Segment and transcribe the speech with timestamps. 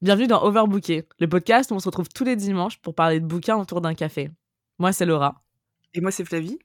[0.00, 3.26] Bienvenue dans Overbooké, le podcast où on se retrouve tous les dimanches pour parler de
[3.26, 4.30] bouquins autour d'un café.
[4.78, 5.42] Moi, c'est Laura.
[5.92, 6.56] Et moi, c'est Flavie.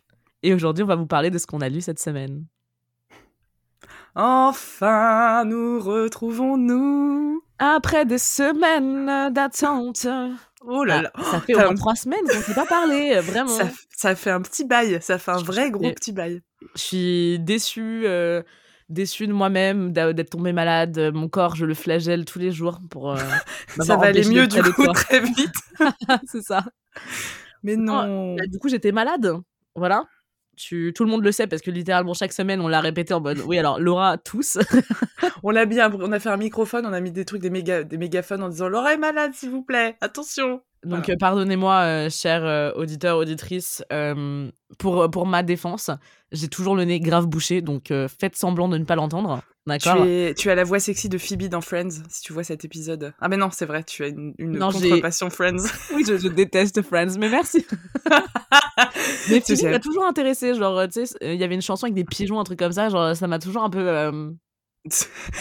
[0.44, 2.46] Et aujourd'hui, on va vous parler de ce qu'on a lu cette semaine.
[4.14, 7.44] Enfin, nous retrouvons-nous.
[7.58, 10.06] Après des semaines d'attente.
[10.62, 11.12] Oh là là.
[11.16, 13.50] Ah, ça fait au moins trois semaines qu'on ne s'est pas parlé, vraiment.
[13.50, 16.44] Ça, ça, fait un petit bail, ça fait un vrai gros petit bail.
[16.76, 18.04] Je suis déçue.
[18.06, 18.44] Euh,
[18.90, 20.98] déçue de moi-même d'être tombée malade.
[20.98, 23.12] Euh, mon corps, je le flagelle tous les jours pour.
[23.12, 23.18] Euh,
[23.80, 25.54] ça va aller mieux du coup très vite.
[26.28, 26.64] c'est ça.
[27.64, 28.36] Mais non.
[28.36, 29.38] Bah, du coup, j'étais malade.
[29.76, 30.06] Voilà.
[30.56, 33.22] Tu, tout le monde le sait parce que littéralement chaque semaine on l'a répété en
[33.22, 34.60] mode oui alors Laura tous
[35.44, 37.84] on l'a bien on a fait un microphone on a mis des trucs des méga
[37.84, 42.10] des mégaphones en disant Laura est malade s'il vous plaît attention donc euh, pardonnez-moi, euh,
[42.10, 43.84] chers euh, auditeurs, auditrices,
[44.80, 45.92] pour, pour ma défense,
[46.32, 49.42] j'ai toujours le nez grave bouché, donc faites semblant de ne pas l'entendre.
[49.66, 50.04] D'accord?
[50.04, 53.14] Tu, tu, as la voix sexy de Phoebe dans Friends, si tu vois cet épisode.
[53.22, 55.64] Ah mais non, c'est vrai, tu as une, une contre-passion Friends.
[55.96, 57.66] oui, je, déteste Friends, mais merci.
[59.30, 62.04] mais Phoebe m'a toujours intéressé, genre, tu sais, il y avait une chanson avec des
[62.04, 64.34] pigeons, un truc comme ça, genre, ça m'a toujours un peu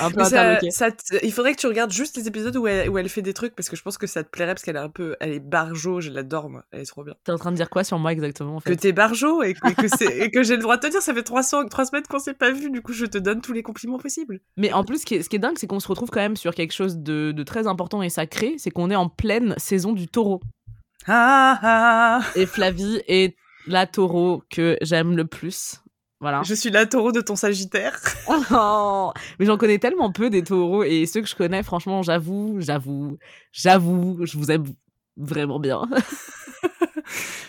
[0.01, 0.89] un peu ça, ça
[1.23, 3.57] il faudrait que tu regardes juste les épisodes où elle, où elle, fait des trucs
[3.57, 5.41] parce que je pense que ça te plairait parce qu'elle est un peu elle est
[5.41, 6.65] barjo je l'adore moi.
[6.71, 7.15] Elle est trop bien.
[7.25, 8.71] T'es en train de dire quoi sur moi exactement en fait?
[8.71, 11.43] que t'es barjo et, que, que j'ai le droit de te dire ça fait trois
[11.43, 14.41] semaines qu'on s'est pas vu du coup je te donne tous les compliments possibles.
[14.57, 16.21] Mais en plus ce qui est, ce qui est dingue c'est qu'on se retrouve quand
[16.21, 19.55] même sur quelque chose de, de très important et sacré c'est qu'on est en pleine
[19.59, 20.41] saison du taureau.
[21.09, 22.21] Ah, ah.
[22.37, 23.35] et Flavie est
[23.67, 25.82] la taureau que j'aime le plus
[26.45, 28.01] je suis la taureau de ton sagittaire.
[28.55, 32.57] Oh, mais j'en connais tellement peu des taureaux et ceux que je connais, franchement, j'avoue,
[32.61, 33.19] j'avoue,
[33.53, 34.65] j'avoue, je vous aime
[35.17, 35.83] vraiment bien.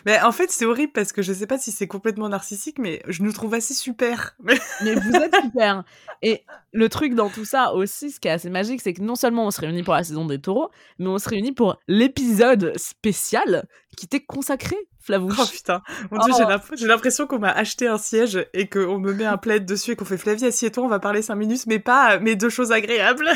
[0.06, 3.02] mais en fait, c'est horrible parce que je sais pas si c'est complètement narcissique, mais
[3.08, 4.36] je nous trouve assez super.
[4.84, 5.84] mais vous êtes super.
[6.22, 9.16] Et le truc dans tout ça aussi, ce qui est assez magique, c'est que non
[9.16, 12.73] seulement on se réunit pour la saison des taureaux, mais on se réunit pour l'épisode
[12.78, 15.38] spécial qui t'est consacré, Flavouche.
[15.40, 16.76] Oh putain, mon dieu, oh.
[16.76, 19.95] j'ai l'impression qu'on m'a acheté un siège et qu'on me met un plaid dessus et
[19.95, 23.30] qu'on fait Flavie, assieds-toi, on va parler cinq minutes, mais pas mes deux choses agréables.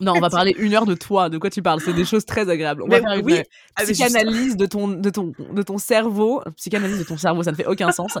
[0.00, 1.28] Non, on va parler une heure de toi.
[1.28, 2.82] De quoi tu parles C'est des choses très agréables.
[2.82, 3.42] On va faire une
[3.76, 6.42] ah, psychanalyse de ton, de, ton, de ton cerveau.
[6.56, 8.18] Psychanalyse de ton cerveau, ça ne fait aucun sens.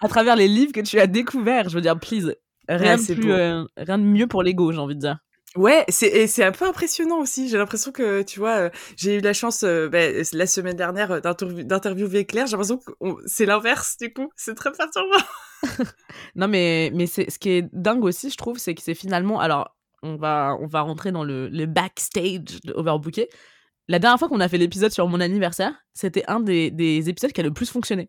[0.00, 1.68] à travers les livres que tu as découverts.
[1.68, 2.34] Je veux dire, please.
[2.68, 5.18] Rien, de, plus, euh, rien de mieux pour l'ego, j'ai envie de dire.
[5.56, 7.48] Ouais, c'est c'est un peu impressionnant aussi.
[7.48, 11.20] J'ai l'impression que tu vois, euh, j'ai eu la chance euh, ben, la semaine dernière
[11.20, 12.46] d'interviewer Claire.
[12.46, 12.92] J'ai l'impression que
[13.26, 14.30] c'est l'inverse du coup.
[14.36, 15.16] C'est très perturbant.
[16.36, 19.40] non mais mais c'est ce qui est dingue aussi, je trouve, c'est que c'est finalement
[19.40, 23.28] alors on va, on va rentrer dans le, le backstage de Overbooké.
[23.88, 27.32] La dernière fois qu'on a fait l'épisode sur mon anniversaire, c'était un des, des, épisodes
[27.32, 28.08] qui a le plus fonctionné.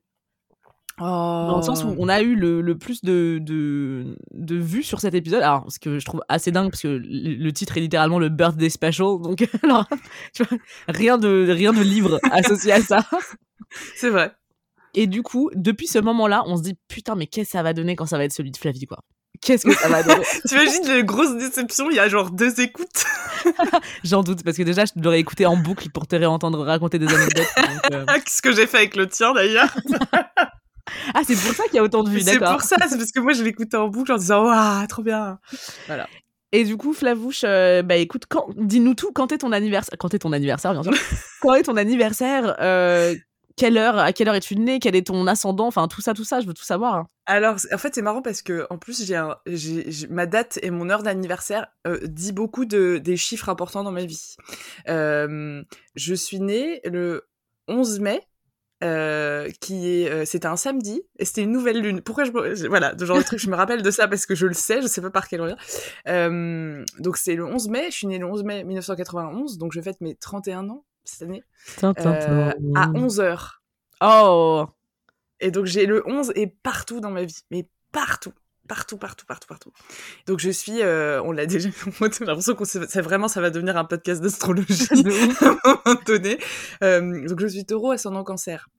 [1.00, 1.96] Dans le sens où oh.
[1.98, 5.42] on a eu le, le plus de, de, de, vues sur cet épisode.
[5.42, 8.70] Alors, ce que je trouve assez dingue, parce que le, titre est littéralement le Birthday
[8.70, 9.20] Special.
[9.20, 9.88] Donc, alors,
[10.36, 13.04] tu vois, rien de, rien de livre associé à ça.
[13.96, 14.32] C'est vrai.
[14.94, 17.74] Et du coup, depuis ce moment-là, on se dit, putain, mais qu'est-ce que ça va
[17.74, 19.00] donner quand ça va être celui de Flavie, quoi
[19.42, 22.60] qu'est-ce que ça va donner Tu imagines les grosses déceptions, il y a genre deux
[22.62, 23.06] écoutes.
[24.04, 27.14] J'en doute, parce que déjà, je l'aurais écouté en boucle pour te réentendre raconter des
[27.14, 27.48] anecdotes.
[27.92, 28.06] Euh.
[28.26, 29.76] Qu'est-ce que j'ai fait avec le tien d'ailleurs
[31.14, 32.62] Ah, c'est pour ça qu'il y a autant de vues, d'accord.
[32.62, 35.02] C'est pour ça, c'est parce que moi, je l'écoutais en boucle en disant, waouh, trop
[35.02, 35.40] bien.
[35.88, 36.08] Voilà.
[36.54, 38.24] Et du coup, Flavouche, euh, bah écoute,
[38.58, 40.92] dis-nous tout, quand est ton anniversaire Quand est ton anniversaire, bien sûr.
[41.42, 43.16] quand est ton anniversaire euh,
[43.56, 46.24] quelle heure, à quelle heure es-tu né, quel est ton ascendant, enfin tout ça, tout
[46.24, 47.06] ça, je veux tout savoir.
[47.26, 51.04] Alors, en fait, c'est marrant parce que en plus, j'ai, ma date et mon heure
[51.04, 54.36] d'anniversaire euh, dit beaucoup de des chiffres importants dans ma vie.
[54.90, 55.64] Euh,
[55.96, 57.28] je suis née le
[57.68, 58.22] 11 mai.
[58.84, 62.32] Euh, qui est c'était un samedi et c'était une nouvelle lune pourquoi je
[62.68, 64.82] voilà ce genre de truc je me rappelle de ça parce que je le sais
[64.82, 65.56] je sais pas par quel moyen
[66.98, 70.02] donc c'est le 11 mai je suis née le 11 mai 1991 donc je fête
[70.02, 71.44] mes 31 ans cette année,
[71.84, 73.60] euh, à 11h.
[74.02, 74.68] Oh
[75.40, 78.34] Et donc j'ai le 11 et partout dans ma vie, mais partout
[78.72, 79.74] partout, partout, partout, partout.
[80.28, 81.68] Donc je suis, euh, on l'a déjà,
[82.00, 84.88] j'ai l'impression que c'est vraiment, ça va devenir un podcast d'astrologie
[85.42, 86.38] à un moment donné.
[86.82, 88.70] Euh, donc je suis taureau ascendant cancer.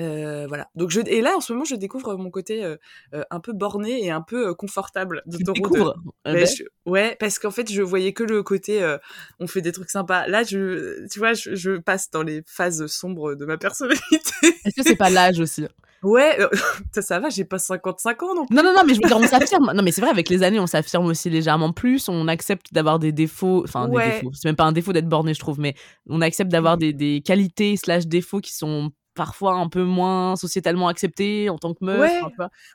[0.00, 0.68] Euh, voilà.
[0.74, 2.76] Donc je et là en ce moment je découvre mon côté euh,
[3.14, 5.94] euh, un peu borné et un peu confortable de Taureau.
[6.24, 6.46] Ben,
[6.86, 8.96] ouais, parce qu'en fait je voyais que le côté
[9.38, 10.26] on fait des trucs sympas.
[10.26, 14.00] Là je, tu vois, je, passe dans les phases sombres de ma personnalité.
[14.42, 15.66] Est-ce que c'est pas l'âge aussi?
[16.02, 16.38] Ouais,
[16.94, 19.18] ça, ça va, j'ai pas 55 ans non Non, non, non, mais je veux dire,
[19.18, 19.70] on s'affirme.
[19.74, 22.08] Non, mais c'est vrai, avec les années, on s'affirme aussi légèrement plus.
[22.08, 23.64] On accepte d'avoir des défauts.
[23.64, 24.30] Enfin, des défauts.
[24.32, 25.74] C'est même pas un défaut d'être borné, je trouve, mais
[26.08, 26.80] on accepte d'avoir mmh.
[26.80, 31.74] des, des qualités slash défauts qui sont parfois un peu moins sociétalement accepté en tant
[31.74, 31.98] que meuf.
[32.00, 32.20] Ouais,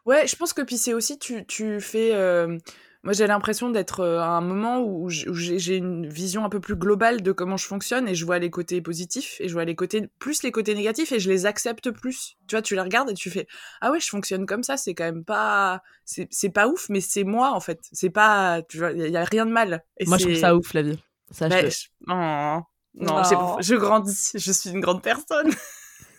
[0.05, 2.13] ouais je pense que puis c'est aussi, tu, tu fais.
[2.13, 2.57] Euh,
[3.03, 6.75] moi j'ai l'impression d'être euh, à un moment où, j'ai une vision un peu plus
[6.75, 9.75] globale de comment je fonctionne et je vois les côtés positifs et je vois les
[9.75, 12.35] côtés plus les côtés négatifs et je les accepte plus.
[12.47, 13.47] Tu vois, tu les regardes et tu fais
[13.79, 17.23] ah ouais, je fonctionne comme ça, c'est quand même pas c'est pas ouf mais c'est
[17.23, 17.79] moi en fait.
[17.91, 19.83] C'est pas tu vois, il y, a rien de mal.
[19.99, 20.95] Et Moi, je trouve ça ouf, la vie.
[21.39, 21.69] Bah, Sache-le.
[21.69, 22.59] je- oh,
[22.95, 25.51] non, j'ai- je grandis, je suis une grande personne.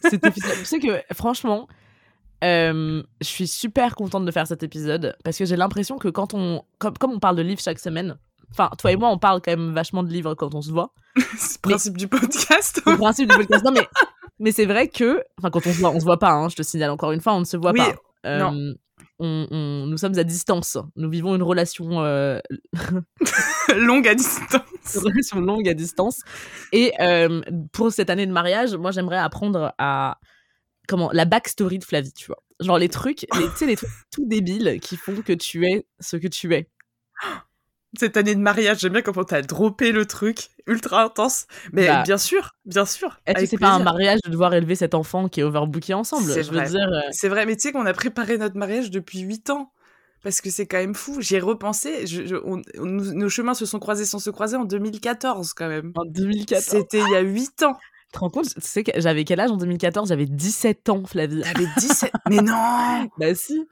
[0.05, 0.55] Épisode.
[0.59, 1.69] Tu sais que, franchement,
[2.45, 6.35] euh, je suis super contente de faire cet épisode parce que j'ai l'impression que quand
[6.35, 6.63] on.
[6.79, 8.17] Comme, comme on parle de livres chaque semaine,
[8.51, 10.93] enfin, toi et moi, on parle quand même vachement de livres quand on se voit.
[11.39, 12.83] c'est le principe du podcast.
[12.87, 13.65] Le principe du podcast.
[13.65, 13.89] Non, mais,
[14.39, 15.23] mais c'est vrai que.
[15.39, 17.21] Enfin, quand on se voit, on se voit pas, hein, je te signale encore une
[17.21, 17.95] fois, on ne se voit Oui, pas.
[18.27, 18.75] Euh, non.
[19.19, 20.79] On- on- nous sommes à distance.
[20.97, 22.39] Nous vivons une relation, euh,
[23.77, 24.95] Longue à distance.
[24.95, 26.21] une relation longue à distance.
[26.73, 27.41] Et euh,
[27.73, 30.19] pour cette année de mariage, moi, j'aimerais apprendre à.
[30.89, 32.43] Comment La backstory de Flavie, tu vois.
[32.61, 36.17] Genre les trucs, tu sais, les trucs tout débiles qui font que tu es ce
[36.17, 36.69] que tu es.
[37.99, 41.47] Cette année de mariage, j'aime bien comment t'as droppé le truc, ultra intense.
[41.73, 42.03] Mais Bah.
[42.03, 43.21] bien sûr, bien sûr.
[43.27, 46.31] Est-ce que c'est pas un mariage de devoir élever cet enfant qui est overbooké ensemble?
[46.31, 46.75] C'est vrai.
[46.77, 49.73] euh, C'est vrai, mais tu sais qu'on a préparé notre mariage depuis 8 ans.
[50.23, 51.21] Parce que c'est quand même fou.
[51.21, 52.07] J'y ai repensé.
[52.07, 55.55] je- je- on- on- nous- nos chemins se sont croisés sans se croiser en 2014,
[55.55, 55.93] quand même.
[55.95, 56.65] En 2014.
[56.65, 57.75] C'était il y a 8 ans.
[57.75, 58.47] Tu te rends compte?
[58.53, 61.43] Tu sais que j'avais quel âge en 2014 J'avais 17 ans, Flavie.
[61.43, 62.11] T'avais 17.
[62.29, 63.67] mais non Bah si.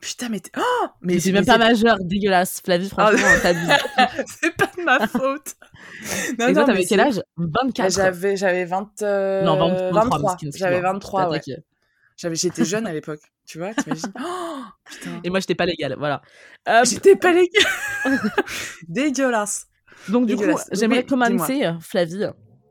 [0.00, 0.40] Putain, mais.
[0.40, 2.60] t'es- Oh Mais j'ai même pas majeure, dégueulasse.
[2.64, 3.68] Flavie, franchement, t'abuses.
[3.68, 5.54] c'est- C'est pas de ma faute.
[6.38, 7.22] Non, Et toi, non, t'avais quel c'est- âge?
[7.36, 7.92] 24.
[7.92, 9.92] J'avais, j'avais 20, euh, Non, 20 23.
[10.02, 10.18] 23.
[10.18, 10.92] miskin, J'avais excuse-moi.
[10.92, 11.40] 23, ouais.
[12.16, 13.20] J'avais, j'étais jeune à l'époque.
[13.46, 14.12] Tu vois, t'imagines?
[14.20, 15.20] Oh, Putain.
[15.24, 16.22] Et moi, j'étais pas légale, voilà.
[16.68, 16.84] Hop.
[16.84, 17.48] J'étais pas les
[18.88, 19.66] Dégueulasse.
[20.08, 20.68] Donc, du coup, dégueulasse.
[20.72, 22.24] j'aimerais Oui, commencer, Flavie,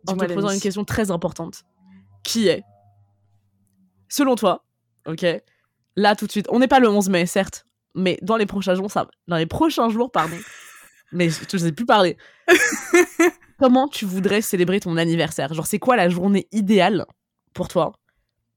[0.08, 1.64] en te posant une question très importante.
[2.24, 2.64] Qui est,
[4.08, 4.66] selon toi,
[5.08, 5.26] ok,
[6.00, 8.76] là tout de suite, on n'est pas le 11 mai, certes, mais dans les prochains
[8.76, 10.38] jours, ça, dans les prochains jours, pardon,
[11.12, 12.18] mais je ne sais plus parler.
[13.60, 15.54] Comment tu voudrais célébrer ton anniversaire?
[15.54, 17.06] Genre, c'est quoi la journée idéale
[17.54, 17.92] pour toi,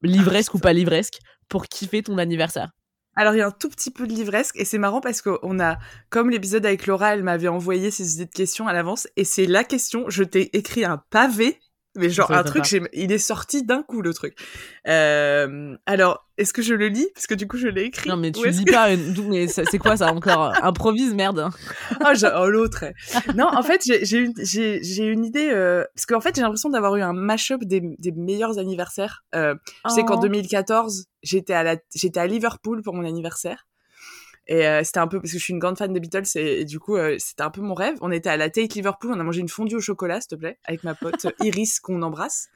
[0.02, 1.18] livresque ou pas livresque,
[1.48, 2.70] pour kiffer ton anniversaire?
[3.14, 5.60] Alors, il y a un tout petit peu de livresque et c'est marrant parce qu'on
[5.60, 5.78] a,
[6.08, 9.46] comme l'épisode avec Laura, elle m'avait envoyé ses idées de questions à l'avance et c'est
[9.46, 11.58] la question, je t'ai écrit un pavé,
[11.96, 14.36] mais genre un truc, il est sorti d'un coup le truc.
[14.88, 17.08] Euh, alors, est-ce que je le lis?
[17.14, 18.08] Parce que du coup, je l'ai écrit.
[18.10, 18.88] Non, mais tu lis que- pas,
[19.28, 20.52] mais c'est quoi ça encore?
[20.62, 21.48] Improvise, merde.
[22.14, 22.84] J'ai- oh, l'autre.
[23.36, 24.32] Non, en fait, j'ai- j'ai une,
[25.12, 25.50] une idée.
[25.50, 29.22] euh, parce qu'en fait, j'ai l'impression d'avoir eu un mash-up des, des meilleurs anniversaires.
[29.34, 29.54] Euh,
[29.88, 30.22] je sais qu'en Oh.
[30.22, 33.66] 2014, j'étais à, la, j'étais à Liverpool pour mon anniversaire.
[34.48, 36.64] Et euh, c'était un peu parce que je suis une grande fan des Beatles et,
[36.64, 37.96] du coup euh, c'était un peu mon rêve.
[38.00, 40.34] On était à la Tate Liverpool, on a mangé une fondue au chocolat, s'il te
[40.34, 42.48] plaît, avec ma pote Iris qu'on embrasse.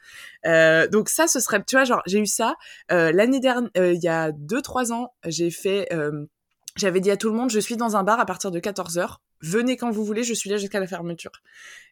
[0.46, 2.56] Euh, donc ça, ce serait, tu vois, genre j'ai eu ça
[2.90, 6.26] Euh, l'année dernière, euh, il y a deux trois ans, j'ai fait, euh,
[6.76, 8.98] j'avais dit à tout le monde, je suis dans un bar à partir de 14
[8.98, 11.32] h Venez quand vous voulez, je suis là jusqu'à la fermeture.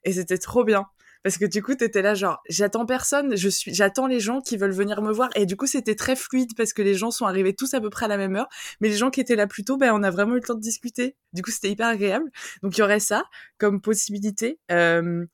[0.05, 0.87] Et c'était trop bien.
[1.25, 4.56] Parce que du coup, t'étais là genre, j'attends personne, je suis, j'attends les gens qui
[4.59, 5.31] veulent venir me voir.
[5.35, 7.88] Et du coup, c'était très fluide parce que les gens sont arrivés tous à peu
[7.91, 8.49] près à la même heure.
[8.81, 10.55] Mais les gens qui étaient là plus tôt, ben, on a vraiment eu le temps
[10.55, 11.17] de discuter.
[11.32, 12.31] Du coup, c'était hyper agréable.
[12.62, 13.25] Donc, il y aurait ça
[13.59, 14.61] comme possibilité.
[14.71, 15.25] Euh,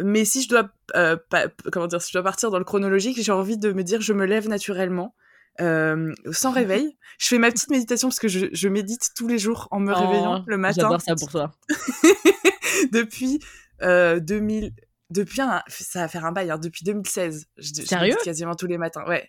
[0.00, 3.20] mais si je dois, euh, pas- comment dire, si je dois partir dans le chronologique,
[3.20, 5.14] j'ai envie de me dire, je me lève naturellement.
[5.60, 9.38] euh, sans réveil, je fais ma petite méditation parce que je, je médite tous les
[9.38, 11.50] jours en me Oh, réveillant le matin J'adore ça pour toi.
[12.92, 13.40] depuis
[13.82, 14.72] euh, 2000
[15.12, 18.54] depuis un, ça va faire un bail hein, depuis 2016 je, je Sérieux médite quasiment
[18.54, 19.28] tous les matins ouais.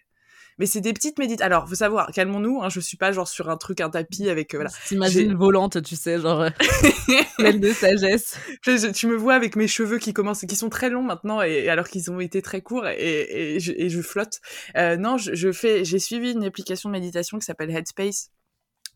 [0.60, 1.42] Mais c'est des petites médites.
[1.42, 4.54] Alors faut savoir calmons-nous hein, je suis pas genre sur un truc un tapis avec
[4.54, 4.70] euh, voilà.
[4.86, 6.50] T'imagines volante, tu sais, genre euh,
[7.40, 8.38] pleine de sagesse.
[8.64, 11.42] Je- je- tu me vois avec mes cheveux qui commencent qui sont très longs maintenant
[11.42, 14.42] et alors qu'ils ont été très courts et, et, je, et je flotte.
[14.78, 18.30] Euh, non je, je fais j'ai suivi une application de méditation qui s'appelle Headspace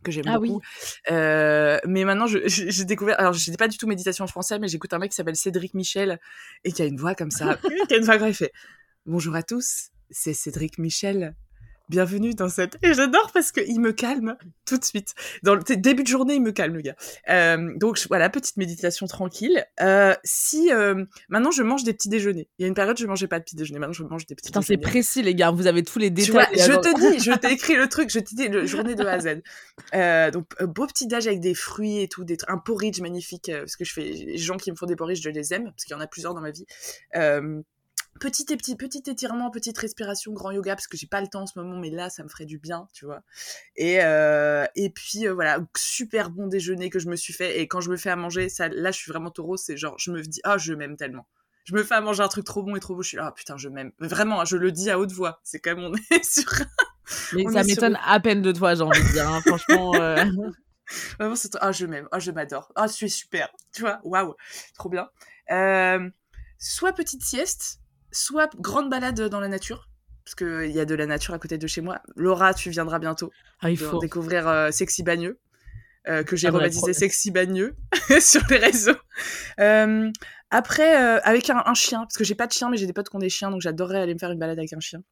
[0.04, 0.50] que j'aime Ah oui.
[0.50, 0.62] beaucoup.
[1.12, 3.20] Euh, mais maintenant, j'ai découvert.
[3.20, 5.36] Alors, je n'ai pas du tout méditation en français, mais j'écoute un mec qui s'appelle
[5.36, 6.20] Cédric Michel
[6.64, 8.52] et qui a une voix comme ça, qui a une voix fait
[9.06, 11.36] Bonjour à tous, c'est Cédric Michel.
[11.90, 12.78] Bienvenue dans cette.
[12.84, 15.14] Et j'adore parce qu'il me calme tout de suite.
[15.44, 16.98] Dans le début de journée, il me calme, le gars.
[17.30, 19.66] Euh, donc voilà, petite méditation tranquille.
[19.80, 22.50] Euh, si euh, maintenant je mange des petits déjeuners.
[22.60, 23.80] Il y a une période, je mangeais pas de petits déjeuners.
[23.80, 25.52] Maintenant, je mange des petits Putain, c'est précis, les gars.
[25.52, 26.32] Vous avez tous les Tu détails.
[26.34, 29.06] vois, je te dis, je t'ai écrit le truc, je t'ai dit le journée de
[29.06, 30.34] A à Z.
[30.34, 33.86] Donc beau petit déj avec des fruits et tout, des, un porridge magnifique parce que
[33.86, 35.98] je fais les gens qui me font des porridge, je les aime parce qu'il y
[35.98, 36.66] en a plusieurs dans ma vie.
[38.20, 41.42] Petit et petit, petit étirement, petite respiration, grand yoga parce que j'ai pas le temps
[41.42, 43.22] en ce moment, mais là ça me ferait du bien, tu vois.
[43.76, 47.68] Et euh, et puis euh, voilà, super bon déjeuner que je me suis fait et
[47.68, 50.12] quand je me fais à manger, ça, là je suis vraiment taureau, c'est genre je
[50.12, 51.28] me dis ah je m'aime tellement.
[51.66, 53.26] Je me fais à manger un truc trop bon et trop beau, je suis là,
[53.28, 53.92] ah putain, je m'aime.
[54.00, 55.42] Vraiment, je le dis à haute voix.
[55.44, 56.50] C'est quand même, on est sur
[57.34, 59.28] Mais on ça sur m'étonne à peine de toi, j'ai envie de dire.
[59.28, 59.42] hein.
[59.46, 60.24] Franchement, euh,
[61.20, 64.36] Vraiment, c'est ah je m'aime, ah je m'adore, ah tu es super, tu vois, waouh,
[64.76, 65.10] trop bien.
[65.52, 66.10] Euh,
[66.58, 67.80] soit petite sieste,
[68.12, 69.90] soit grande balade dans la nature,
[70.24, 72.02] parce qu'il y a de la nature à côté de chez moi.
[72.16, 74.00] Laura, tu viendras bientôt ah, il faut.
[74.00, 75.40] découvrir euh, Sexy Bagneux,
[76.08, 77.76] euh, que j'ai rebaptisé Sexy Bagneux
[78.20, 78.98] sur les réseaux.
[79.60, 80.12] Euh,
[80.50, 83.10] après, avec un, un, chien, parce que j'ai pas de chien, mais j'ai des potes
[83.10, 85.04] qui ont des chiens, donc j'adorerais aller me faire une balade avec un chien.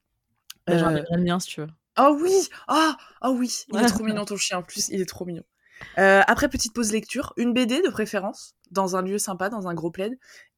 [0.67, 1.67] J'en ai le mien si tu veux.
[1.97, 4.57] Oh oui, ah oh, oh oui, il est trop mignon ton chien.
[4.57, 5.43] En plus, il est trop mignon.
[5.97, 9.73] Euh, après, petite pause lecture, une BD de préférence, dans un lieu sympa, dans un
[9.73, 10.13] gros plaid.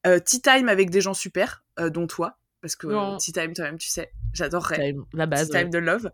[0.07, 3.53] Euh, tea time avec des gens super, euh, dont toi, parce que euh, tea time
[3.53, 4.95] toi-même, tu sais, j'adorerais.
[5.13, 5.49] La base.
[5.49, 6.09] Tea time de love.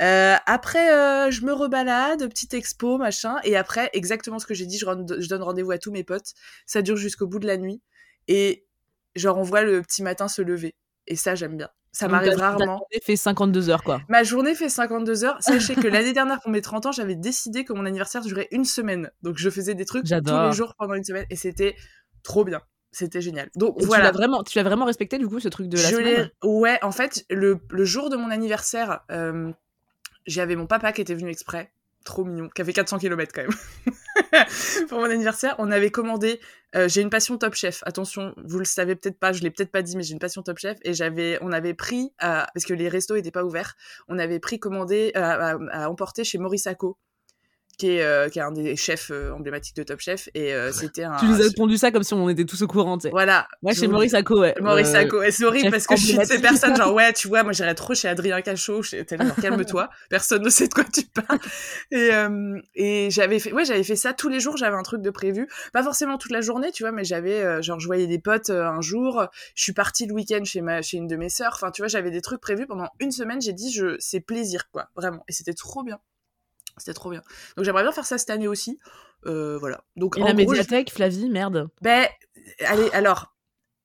[0.00, 3.36] Euh, après, je me rebalade, petite expo, machin.
[3.44, 4.86] Et après, exactement ce que j'ai dit, je,
[5.18, 6.32] je donne rendez-vous à tous mes potes.
[6.66, 7.82] Ça dure jusqu'au bout de la nuit.
[8.28, 8.66] Et
[9.14, 10.74] genre, on voit le petit matin se lever.
[11.06, 11.68] Et ça, j'aime bien.
[11.92, 12.58] Ça m'arrive rarement.
[12.58, 14.00] Ma journée fait 52 heures, quoi.
[14.08, 15.36] Ma journée fait 52 heures.
[15.40, 18.64] Sachez que l'année dernière, pour mes 30 ans, j'avais décidé que mon anniversaire durait une
[18.64, 19.10] semaine.
[19.22, 21.26] Donc, je faisais des trucs tous les jours pendant une semaine.
[21.30, 21.76] Et c'était
[22.24, 22.60] trop bien.
[22.94, 23.50] C'était génial.
[23.56, 24.04] Donc, voilà.
[24.04, 26.30] Tu l'as vraiment, tu l'as vraiment respecté, du coup, ce truc de la semaine?
[26.44, 29.50] Ouais, en fait, le, le, jour de mon anniversaire, euh,
[30.26, 31.72] j'avais mon papa qui était venu exprès
[32.04, 34.46] trop mignon, qui avait 400 km quand même.
[34.88, 36.38] pour mon anniversaire, on avait commandé.
[36.76, 37.82] Euh, j'ai une passion Top Chef.
[37.86, 40.42] Attention, vous le savez peut-être pas, je l'ai peut-être pas dit, mais j'ai une passion
[40.42, 43.74] Top Chef et j'avais, on avait pris euh, parce que les restos étaient pas ouverts,
[44.06, 46.98] on avait pris commandé à, à, emporter chez Maurice Acco
[47.76, 50.28] qui est, euh, qui est un des chefs euh, emblématiques de Top Chef.
[50.34, 51.16] Et euh, c'était un.
[51.16, 53.10] Tu nous as répondu ça comme si on était tous au courant, tu sais.
[53.10, 53.48] Voilà.
[53.62, 54.54] Moi, chez Maurice Acco, ouais.
[54.60, 55.22] Maurice Acco.
[55.22, 57.74] Et c'est horrible parce que je suis ces personnes, genre, ouais, tu vois, moi, j'irais
[57.74, 58.82] trop chez Adrien Cachot.
[59.06, 59.90] Tellement, calme-toi.
[60.10, 61.40] Personne ne sait de quoi tu parles.
[61.90, 62.10] Et,
[62.74, 64.56] et j'avais fait, ouais, j'avais fait ça tous les jours.
[64.56, 65.48] J'avais un truc de prévu.
[65.72, 68.80] Pas forcément toute la journée, tu vois, mais j'avais, genre, je voyais des potes un
[68.80, 69.26] jour.
[69.54, 71.52] Je suis partie le week-end chez ma, chez une de mes sœurs.
[71.54, 73.40] Enfin, tu vois, j'avais des trucs prévus pendant une semaine.
[73.40, 74.88] J'ai dit, je, c'est plaisir, quoi.
[74.96, 75.24] Vraiment.
[75.28, 75.98] Et c'était trop bien.
[76.76, 77.22] C'était trop bien.
[77.56, 78.78] Donc j'aimerais bien faire ça cette année aussi.
[79.26, 79.82] Euh, voilà.
[79.96, 81.68] Donc, Et la médiathèque, Flavie, merde.
[81.82, 82.08] Ben,
[82.66, 83.34] allez, alors.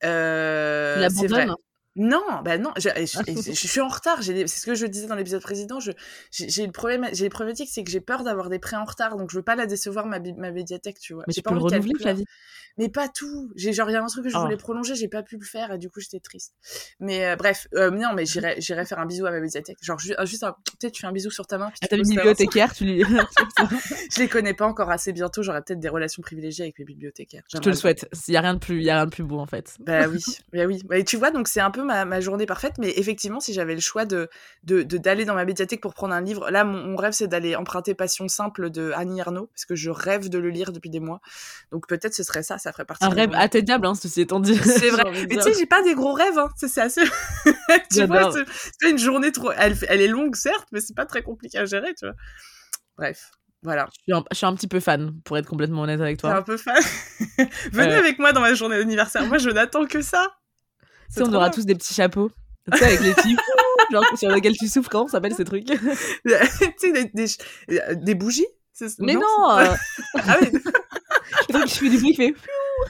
[0.03, 1.47] Euh, c'est vrai.
[1.95, 4.23] Non, bah non, je, je, suis en retard.
[4.23, 5.79] C'est ce que je disais dans l'épisode précédent.
[6.31, 9.17] J'ai le problème, j'ai les problématiques, c'est que j'ai peur d'avoir des prêts en retard,
[9.17, 11.23] donc je veux pas la décevoir ma, ma médiathèque, tu vois.
[11.27, 12.25] Mais tu peux le renouveler, Flavie?
[12.79, 13.51] Mais pas tout.
[13.57, 14.57] J'ai genre il y a un truc que je voulais oh.
[14.57, 16.53] prolonger, j'ai pas pu le faire et du coup j'étais triste.
[17.01, 19.77] Mais euh, bref, euh, non, mais j'irai faire un bisou à ma médiathèque.
[19.81, 20.45] Genre juste, juste
[20.79, 21.71] peut-être tu fais un bisou sur ta main.
[21.71, 23.03] Puis à ta bibliothécaire, tu lui.
[24.13, 25.43] je les connais pas encore assez bientôt.
[25.43, 27.43] J'aurai peut-être des relations privilégiées avec mes bibliothécaires.
[27.53, 28.07] Je te le souhaite.
[28.29, 29.75] Il y a rien de plus, il y a rien de plus beau en fait.
[29.81, 30.81] Bah oui, bah oui.
[30.93, 32.75] Et tu vois, donc c'est un peu ma, ma, journée parfaite.
[32.79, 34.29] Mais effectivement, si j'avais le choix de
[34.63, 37.27] d'aller de, d'aller dans ma médiathèque pour prendre un livre, là mon, mon rêve c'est
[37.27, 40.89] d'aller emprunter Passion simple de Annie Ernaux parce que je rêve de le lire depuis
[40.89, 41.19] des mois.
[41.73, 43.05] Donc peut-être ce serait ça, ça ferait partie.
[43.05, 44.55] Un rêve atteignable, hein, ceci étant dit.
[44.55, 45.03] C'est vrai.
[45.29, 46.49] Mais tu sais, j'ai pas des gros rêves, hein.
[46.55, 47.01] C'est assez.
[47.91, 49.51] tu vois, c'est une journée trop.
[49.51, 52.15] Elle, elle est longue, certes, mais c'est pas très compliqué à gérer, tu vois.
[52.97, 53.31] Bref.
[53.61, 53.87] Voilà.
[53.91, 56.33] Je suis, un, je suis, un, petit peu fan, pour être complètement honnête avec toi.
[56.33, 56.81] un peu fan?
[57.73, 59.25] Venez avec moi dans ma journée d'anniversaire.
[59.25, 60.27] Moi, je n'attends que ça.
[61.13, 62.31] Tu on aura tous des petits chapeaux.
[62.71, 63.35] Tu sais, avec les petits
[63.91, 65.65] genre sur lesquels tu souffres, comment s'appelle ces trucs?
[65.65, 65.77] Tu
[66.77, 68.45] sais, des, des, des, bougies
[68.99, 69.73] Mais non, euh...
[70.15, 70.49] Ah oui
[71.65, 72.33] qui fait du bruit, fait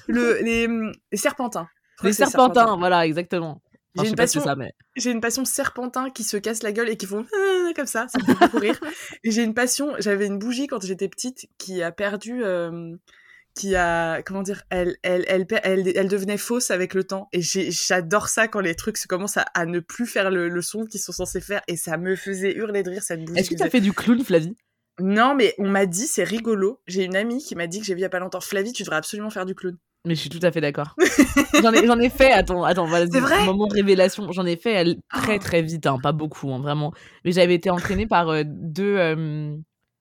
[0.08, 0.68] le, les,
[1.12, 1.68] les serpentins.
[2.04, 3.62] Les serpentins, voilà, exactement.
[3.96, 4.74] J'ai une, passion, ça, mais...
[4.96, 8.08] j'ai une passion serpentin qui se casse la gueule et qui font ah, comme ça,
[8.08, 8.80] ça me fait beaucoup rire.
[9.24, 12.96] Et j'ai une passion, j'avais une bougie quand j'étais petite qui a perdu, euh,
[13.56, 17.30] qui a, comment dire, elle, elle, elle, elle, elle, devenait fausse avec le temps.
[17.34, 20.62] Et j'adore ça quand les trucs se commencent à, à ne plus faire le, le,
[20.62, 21.62] son qu'ils sont censés faire.
[21.68, 23.40] Et ça me faisait hurler de rire cette bougie.
[23.40, 24.56] Est-ce que t'as fait du clown, Flavie?
[25.00, 26.80] Non, mais on m'a dit, c'est rigolo.
[26.88, 28.74] J'ai une amie qui m'a dit que j'ai vu il y a pas longtemps, Flavie,
[28.74, 29.78] tu devrais absolument faire du clown.
[30.06, 30.96] Mais je suis tout à fait d'accord.
[31.62, 33.46] j'en ai, j'en ai fait, attends, attends, voilà, c'est vrai.
[33.46, 36.94] Moment de révélation, j'en ai fait elle, très très vite, hein, pas beaucoup, hein, vraiment.
[37.26, 38.98] Mais j'avais été entraînée par euh, deux.
[38.98, 39.56] Euh,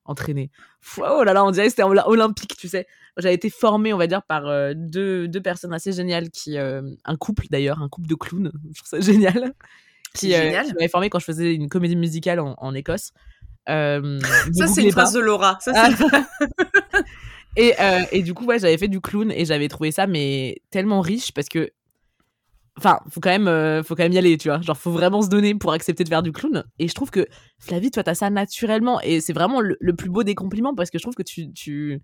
[0.09, 0.49] entraînée.
[0.97, 2.87] Oh là là, on dirait que c'était olympique, tu sais.
[3.17, 6.81] J'avais été formée, on va dire, par euh, deux, deux personnes assez géniales, qui, euh,
[7.05, 9.53] un couple d'ailleurs, un couple de clowns, je trouve ça génial.
[10.15, 10.65] Qui, génial.
[10.65, 13.11] qui m'avait formée quand je faisais une comédie musicale en, en Écosse.
[13.67, 15.57] Ça, c'est une phrase de Laura.
[15.61, 16.05] Ça, c'est
[17.55, 20.61] Et, euh, et du coup, ouais, j'avais fait du clown et j'avais trouvé ça mais
[20.69, 21.71] tellement riche parce que
[22.77, 24.61] enfin, faut quand même, euh, faut quand même y aller, tu vois.
[24.61, 26.63] Genre, faut vraiment se donner pour accepter de faire du clown.
[26.79, 27.27] Et je trouve que
[27.59, 29.01] Flavie, toi, t'as ça naturellement.
[29.01, 31.51] Et c'est vraiment le, le, plus beau des compliments parce que je trouve que tu,
[31.51, 32.01] tu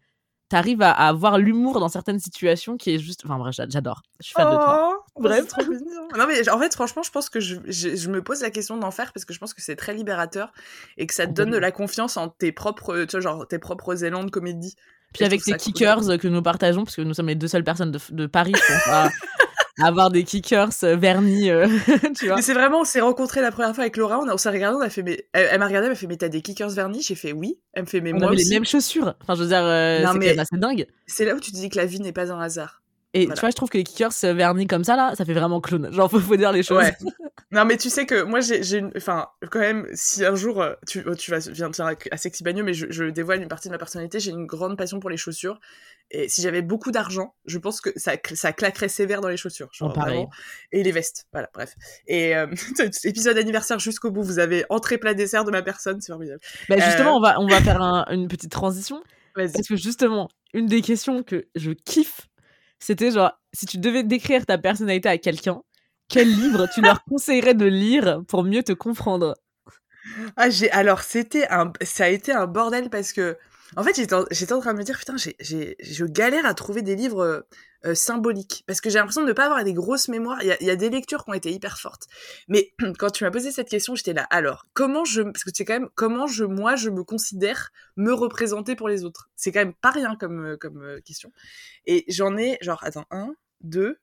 [0.51, 3.21] arrives à, à, avoir l'humour dans certaines situations qui est juste.
[3.25, 4.03] Enfin, bref, j'adore.
[4.19, 5.05] Je suis fan oh, de toi.
[5.15, 6.07] Oh, bref, trop mignon.
[6.17, 8.77] Non, mais en fait, franchement, je pense que je, je, je me pose la question
[8.77, 10.53] d'en faire parce que je pense que c'est très libérateur
[10.97, 13.59] et que ça te donne de la confiance en tes propres, tu vois, genre, tes
[13.59, 14.75] propres élans de comédie.
[15.13, 16.17] Puis avec tes kickers cool.
[16.17, 18.73] que nous partageons, parce que nous sommes les deux seules personnes de, de Paris, je
[18.73, 19.09] pense, à,
[19.81, 21.67] avoir des kickers euh, vernis, euh,
[22.17, 22.37] tu vois.
[22.37, 24.77] Mais c'est vraiment, on s'est rencontrés la première fois avec Laura, on, on s'est regardé,
[24.77, 27.01] on a fait, mais elle, m'a regardé, elle m'a fait, mais t'as des kickers vernis?
[27.01, 27.59] J'ai fait oui.
[27.73, 28.45] Elle me fait, mais on moi avait aussi.
[28.49, 29.15] les mêmes chaussures.
[29.21, 30.05] Enfin, je veux dire, euh,
[30.49, 30.87] c'est dingue.
[31.07, 32.81] C'est là où tu te dis que la vie n'est pas un hasard.
[33.17, 33.35] Et Voilà.
[33.35, 35.89] tu vois, je trouve que les kickers vernis comme ça, là, ça fait vraiment clown.
[35.93, 36.83] Genre, faut, faut dire les choses.
[36.83, 36.95] Ouais.
[37.51, 38.91] Non, mais tu sais que moi, j'ai une.
[38.97, 40.61] Enfin, quand même, si un jour.
[40.61, 43.41] euh, Tu, oh, tu vas viens de dire à Sexy Bagno, mais je, je dévoile
[43.41, 44.19] une partie de ma personnalité.
[44.19, 45.59] J'ai une grande passion pour les chaussures.
[46.11, 49.69] Et si j'avais beaucoup d'argent, je pense que ça, ça claquerait sévère dans les chaussures.
[49.71, 50.15] Genre, Oh, pareil.
[50.15, 50.29] vraiment.
[50.73, 51.27] Et les vestes.
[51.31, 51.75] Voilà, bref.
[52.07, 52.47] Et euh,
[53.05, 54.23] épisode anniversaire jusqu'au bout.
[54.23, 56.01] Vous avez entrée plat dessert de ma personne.
[56.01, 56.41] C'est formidable.
[56.67, 57.17] Bah, justement, Euh.
[57.17, 59.01] on, va, on va faire un- une petite transition.
[59.35, 62.27] Parce que justement, une des questions que je kiffe,
[62.85, 65.63] c'était genre, si tu devais décrire ta personnalité à quelqu'un,
[66.07, 69.33] quel livre tu leur conseillerais de lire pour mieux te comprendre?
[70.37, 73.37] Ah, j'ai alors c'était un ça a été un bordel parce que
[73.75, 76.83] en fait j'étais en, en train de me dire putain j'ai je galère à trouver
[76.83, 77.47] des livres
[77.85, 80.65] euh, symboliques parce que j'ai l'impression de ne pas avoir des grosses mémoires il y
[80.65, 82.07] y a des lectures qui ont été hyper fortes
[82.47, 85.65] mais quand tu m'as posé cette question j'étais là alors comment je parce que c'est
[85.65, 89.29] quand même comment je moi je me considère me représenter pour les autres?
[89.35, 91.31] C'est quand même pas rien comme euh, comme euh, question
[91.85, 93.97] et j'en ai genre attends un deux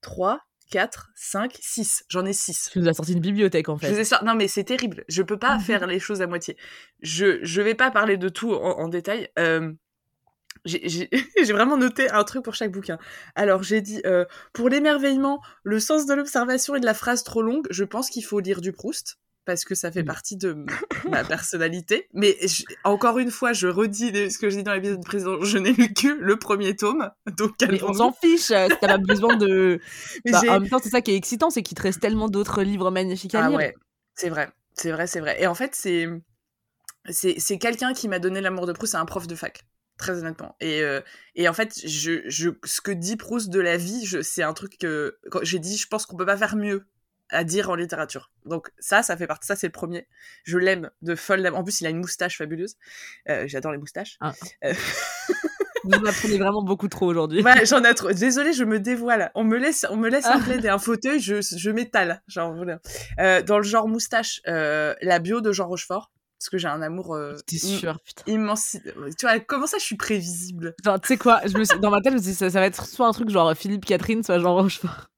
[0.00, 0.40] trois
[0.70, 4.04] quatre cinq six j'en ai six Tu nous as sorti une bibliothèque en fait.
[4.24, 5.04] Non, mais c'est terrible.
[5.08, 6.56] Je peux pas faire les choses à moitié.
[7.00, 9.30] Je je vais pas parler de tout en, en détail.
[9.38, 9.72] Euh,
[10.64, 11.08] j'ai-
[11.52, 12.98] vraiment noté un truc pour chaque bouquin.
[13.34, 17.42] Alors j'ai dit euh, pour l'émerveillement, le sens de l'observation et de la phrase trop
[17.42, 20.06] longue, je pense qu'il faut lire du Proust parce que ça fait Mhm.
[20.06, 20.64] partie de
[21.10, 22.08] ma personnalité.
[22.12, 25.40] Mais je- encore une fois, je redis ce que j'ai dit dans l'épisode précédent.
[25.42, 28.98] Je n'ai lu que le premier tome, donc Mais on s'en fiche, euh, t'as pas
[28.98, 29.80] besoin de.
[30.24, 32.28] Mais Bah, en même temps, c'est ça qui est excitant, c'est qu'il te reste tellement
[32.28, 33.58] d'autres livres magnifiques à Ah lire.
[33.58, 33.74] ouais,
[34.16, 35.40] c'est vrai, c'est vrai, c'est vrai.
[35.40, 36.08] Et en fait, c'est
[37.08, 39.60] c'est c'est quelqu'un qui m'a donné l'amour de Proust, c'est un prof de fac,
[39.98, 40.56] très honnêtement.
[40.60, 41.00] Et euh,
[41.34, 44.52] et en fait, je je ce que dit Proust de la vie, je c'est un
[44.54, 46.86] truc que quand j'ai dit, je pense qu'on peut pas faire mieux
[47.30, 48.30] à dire en littérature.
[48.44, 50.06] Donc ça, ça fait partie, ça c'est le premier.
[50.44, 51.46] Je l'aime de folle.
[51.54, 52.76] En plus, il a une moustache fabuleuse.
[53.28, 54.16] Euh, J'adore les moustaches.
[54.20, 54.32] Ah.
[54.64, 54.72] Euh,
[55.84, 57.42] Vous en apprenez vraiment beaucoup trop aujourd'hui.
[57.42, 58.10] Ouais, j'en ai trop.
[58.12, 59.30] Désolée, je me dévoile.
[59.36, 60.44] On me laisse, on me laisse un Ah.
[60.44, 62.22] plaid et un fauteuil, je, je m'étale.
[62.26, 62.80] Genre, voilà.
[63.20, 66.10] Euh, dans le genre moustache, euh, la bio de Jean Rochefort.
[66.38, 68.22] Parce que j'ai un amour euh, T'es sûr, putain.
[68.26, 68.76] immense.
[69.18, 70.74] Tu vois, comment ça, je suis prévisible?
[70.84, 72.50] Enfin, tu sais quoi, je me suis- dans ma tête, je me suis dit, ça,
[72.50, 75.08] ça va être soit un truc genre Philippe Catherine, soit genre Rochefort.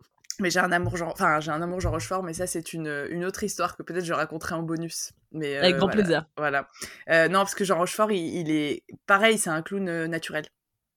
[0.41, 3.07] Mais j'ai un amour genre, enfin, j'ai un amour Jean Rochefort, mais ça, c'est une,
[3.11, 5.11] une autre histoire que peut-être je raconterai en bonus.
[5.33, 6.01] Mais euh, Avec grand voilà.
[6.03, 6.25] plaisir.
[6.37, 6.69] Voilà.
[7.11, 10.45] Euh, non, parce que Jean Rochefort, il, il est pareil, c'est un clown euh, naturel.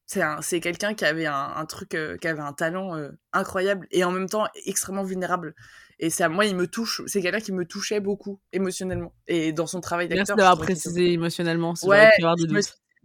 [0.05, 2.95] C'est un, c'est quelqu'un qui avait un, un truc, qui avait un talent
[3.31, 5.55] incroyable et en même temps extrêmement vulnérable.
[6.03, 7.03] Et ça, moi, il me touche.
[7.05, 10.35] C'est quelqu'un qui me touchait beaucoup émotionnellement et dans son travail Merci d'acteur.
[10.35, 12.09] d'avoir je trouvais que précisé émotionnellement, si Ouais,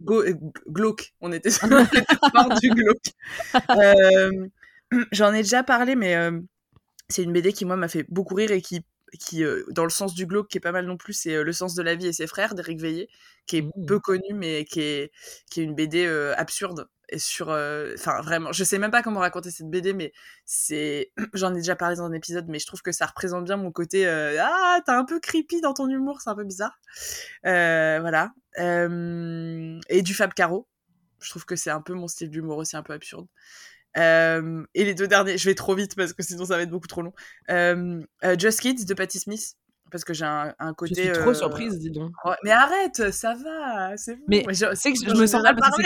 [0.09, 0.33] euh,
[0.67, 1.13] glauque.
[1.21, 2.97] On était sur du glauque.
[3.77, 4.47] Euh,
[5.11, 6.39] J'en ai déjà parlé, mais euh,
[7.07, 8.83] c'est une BD qui, moi, m'a fait beaucoup rire et qui,
[9.19, 11.53] qui euh, dans le sens du glauque, qui est pas mal non plus, c'est Le
[11.53, 13.09] sens de la vie et ses frères d'Éric Veillé,
[13.45, 13.85] qui est Mmh.
[13.85, 15.11] peu connu, mais qui est,
[15.51, 16.87] qui est une BD absurde.
[17.09, 17.49] Et sur.
[17.49, 20.11] euh, Enfin, vraiment, je sais même pas comment raconter cette BD, mais
[20.45, 21.11] c'est.
[21.33, 23.71] J'en ai déjà parlé dans un épisode, mais je trouve que ça représente bien mon
[23.71, 24.07] côté.
[24.07, 26.79] euh, ah, t'es un peu creepy dans ton humour, c'est un peu bizarre.
[27.45, 28.31] Euh, voilà.
[29.89, 30.67] Et du Fab Caro.
[31.19, 33.27] Je trouve que c'est un peu mon style d'humour aussi, un peu absurde.
[33.95, 36.87] Et les deux derniers, je vais trop vite parce que sinon ça va être beaucoup
[36.87, 37.13] trop long.
[38.37, 39.53] Just Kids de Patti Smith.
[39.89, 41.03] Parce que j'ai un, un Je côté.
[41.05, 42.11] suis trop euh, surprise, dis donc.
[42.43, 44.23] mais arrête, ça va, c'est bon.
[44.27, 45.83] Mais je, C'est que je, je me sens mal parce que.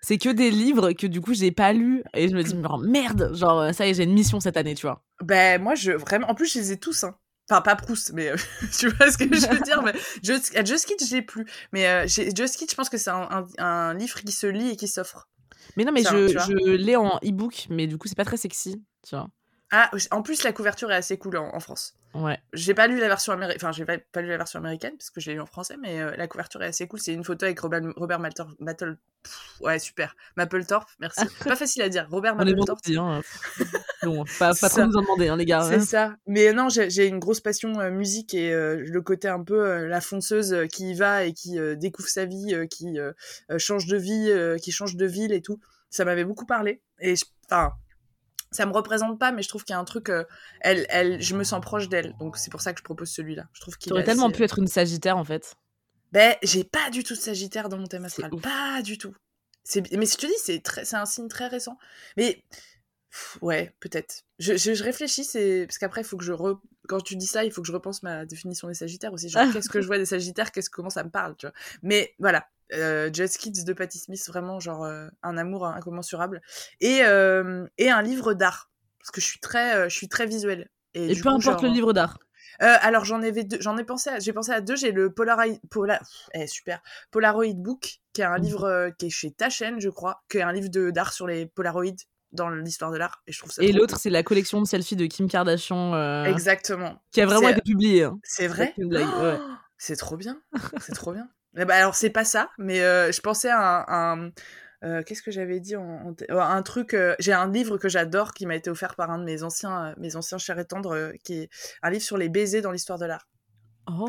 [0.00, 2.78] C'est- que des livres que du coup j'ai pas lus et je me dis oh,
[2.78, 5.92] merde genre ça y est j'ai une mission cette année tu vois Ben, moi, je,
[5.92, 7.16] vraiment, en plus, je les ai tous, hein.
[7.50, 8.36] Enfin, pas Proust, mais euh,
[8.78, 9.82] tu vois ce que je veux dire.
[9.82, 11.46] Mais Just, Just Kids, je l'ai plus.
[11.72, 14.70] Mais euh, Just Kids, je pense que c'est un, un, un livre qui se lit
[14.70, 15.28] et qui s'offre.
[15.76, 18.36] mais non mais Ça, je, je l'ai en e-book mais du coup c'est pas très
[18.36, 19.28] sexy tu vois
[19.70, 21.94] Ah, en plus, la couverture est assez cool en, en France.
[22.14, 24.92] ouais J'ai pas lu la version américaine, enfin, j'ai pas, pas lu la version américaine
[24.96, 27.00] parce que je l'ai lu en français, mais euh, la couverture est assez cool.
[27.00, 28.96] C'est une photo avec Robert, Robert Maltor, Mattel.
[29.22, 30.16] Pff, ouais, super.
[30.36, 31.20] Mapplethorpe, merci.
[31.44, 32.06] pas facile à dire.
[32.10, 32.78] Robert Mapplethorpe.
[32.82, 33.20] aussi hein
[34.38, 35.80] pas, pas trop nous en demander hein, les gars C'est hein.
[35.80, 36.16] ça.
[36.26, 39.86] Mais non, j'ai une grosse passion euh, musique et euh, le côté un peu euh,
[39.86, 43.12] la fonceuse euh, qui y va et qui euh, découvre sa vie, euh, qui euh,
[43.50, 45.60] euh, change de vie, euh, qui change de ville et tout.
[45.90, 46.80] Ça m'avait beaucoup parlé.
[47.00, 47.72] Et je- enfin,
[48.50, 50.08] ça me représente pas, mais je trouve qu'il y a un truc.
[50.08, 50.24] euh,
[50.60, 53.44] elle, elle, je me sens proche d'elle, donc c'est pour ça que je propose celui-là.
[53.52, 55.54] Je trouve qu'il t'aurais tellement assez- pu être une sagittaire en fait
[56.12, 58.30] Ben, j'ai pas du tout de Sagittaire dans mon thème astral.
[58.42, 59.14] Pas du tout.
[59.64, 61.76] C'est mais je te dis, c'est très, c'est un signe très récent.
[62.16, 62.42] Mais
[63.10, 64.22] pff, ouais, peut-être.
[64.38, 66.58] Je, je, je réfléchis, c'est parce qu'après, il faut que je re...
[66.88, 69.28] quand tu dis ça, il faut que je repense ma définition des Sagittaires aussi.
[69.28, 72.14] Genre, qu'est-ce que je vois des Sagittaires Qu'est-ce comment ça me parle, tu vois Mais
[72.18, 72.46] voilà.
[72.74, 76.42] Euh, Just Kids de Patti Smith, vraiment genre euh, un amour incommensurable
[76.80, 78.70] et euh, et un livre d'art.
[78.98, 80.68] parce que je suis très, je suis très visuelle.
[80.92, 82.18] Et, peu importe le livre d'art.
[82.60, 84.76] Euh, alors j'en avais deux, j'en ai pensé, j'ai pensé à deux.
[84.76, 86.00] J'ai le Polaroid, Pola,
[86.34, 88.42] eh, super, Polaroid Book, qui est un mmh.
[88.42, 91.26] livre euh, qui est chez Taschen, je crois, qui est un livre de d'art sur
[91.26, 91.96] les Polaroids
[92.32, 93.22] dans l'histoire de l'art.
[93.26, 93.62] Et je trouve ça.
[93.62, 95.94] Et l'autre, c'est la collection de selfies de Kim Kardashian.
[95.94, 97.02] Euh, Exactement.
[97.10, 98.04] Qui a vraiment été publiée.
[98.04, 98.18] Hein.
[98.22, 98.74] C'est vrai.
[99.76, 100.40] C'est trop bien.
[100.80, 101.28] C'est trop bien.
[101.56, 104.30] Eh ben, alors c'est pas ça, mais je pensais à un
[104.84, 108.46] euh, qu'est-ce que j'avais dit en, un truc euh, j'ai un livre que j'adore qui
[108.46, 111.34] m'a été offert par un de mes anciens euh, mes anciens chers et tendres qui
[111.34, 111.50] est
[111.82, 113.26] un livre sur les baisers dans l'histoire de l'art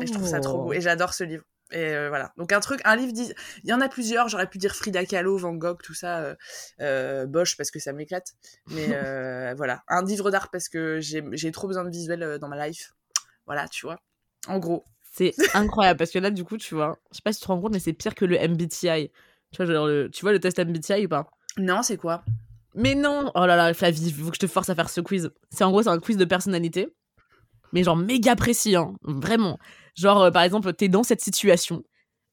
[0.00, 0.72] et je trouve ça trop beau oh.
[0.72, 3.88] et j'adore ce livre et voilà donc un truc un livre il y en a
[3.88, 6.36] plusieurs j'aurais pu dire Frida Kahlo Van Gogh tout ça
[7.26, 8.32] Bosch parce que ça m'éclate
[8.68, 8.86] mais
[9.56, 12.92] voilà un livre d'art parce que j'ai trop besoin de visuel dans ma life
[13.46, 14.00] voilà tu vois
[14.48, 17.40] en gros c'est incroyable parce que là du coup tu vois je sais pas si
[17.40, 19.10] tu te rends compte mais c'est pire que le MBTI
[19.52, 21.28] tu vois, le, tu vois le test MBTI ou pas?
[21.56, 22.24] Non, c'est quoi?
[22.74, 25.00] Mais non Oh là là, Flavie, il faut que je te force à faire ce
[25.00, 25.30] quiz.
[25.50, 26.94] C'est en gros, c'est un quiz de personnalité.
[27.72, 28.94] Mais genre méga précis, hein.
[29.02, 29.58] Vraiment.
[29.96, 31.82] Genre, euh, par exemple, t'es dans cette situation.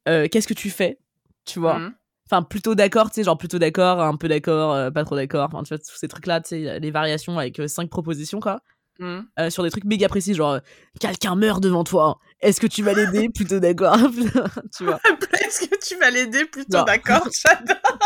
[0.07, 0.99] Euh, qu'est-ce que tu fais
[1.45, 1.79] Tu vois?
[1.79, 1.95] Mmh.
[2.29, 5.49] Enfin, plutôt d'accord, tu sais, genre plutôt d'accord, un peu d'accord, euh, pas trop d'accord.
[5.51, 8.59] Enfin, tu vois, tous ces trucs-là, tu sais, les variations avec cinq propositions, quoi.
[8.99, 9.51] Mmh.
[9.51, 10.59] sur des trucs méga précis, genre
[10.99, 12.17] quelqu'un meurt devant toi.
[12.41, 13.29] Est-ce que tu vas l'aider?
[13.35, 13.97] Plutôt d'accord.
[14.75, 14.99] tu vois.
[15.45, 16.45] Est-ce que tu vas l'aider?
[16.45, 17.27] Plutôt d'accord.
[17.31, 17.99] J'adore.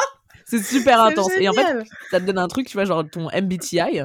[0.46, 1.32] C'est super intense.
[1.40, 4.02] Et en fait, ça te donne un truc, tu vois, genre ton MBTI.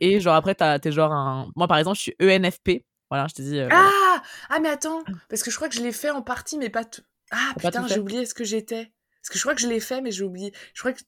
[0.00, 1.50] Et genre après, t'es genre un.
[1.56, 2.84] Moi, par exemple, je suis ENFP.
[3.10, 3.58] Voilà, je te dis.
[3.58, 6.58] Euh, ah Ah, mais attends, parce que je crois que je l'ai fait en partie,
[6.58, 7.02] mais pas tout.
[7.30, 8.92] Ah putain, j'ai oublié ce que j'étais.
[9.22, 10.52] Parce que je crois que je l'ai fait, mais j'ai oublié.
[10.74, 11.00] Je crois que.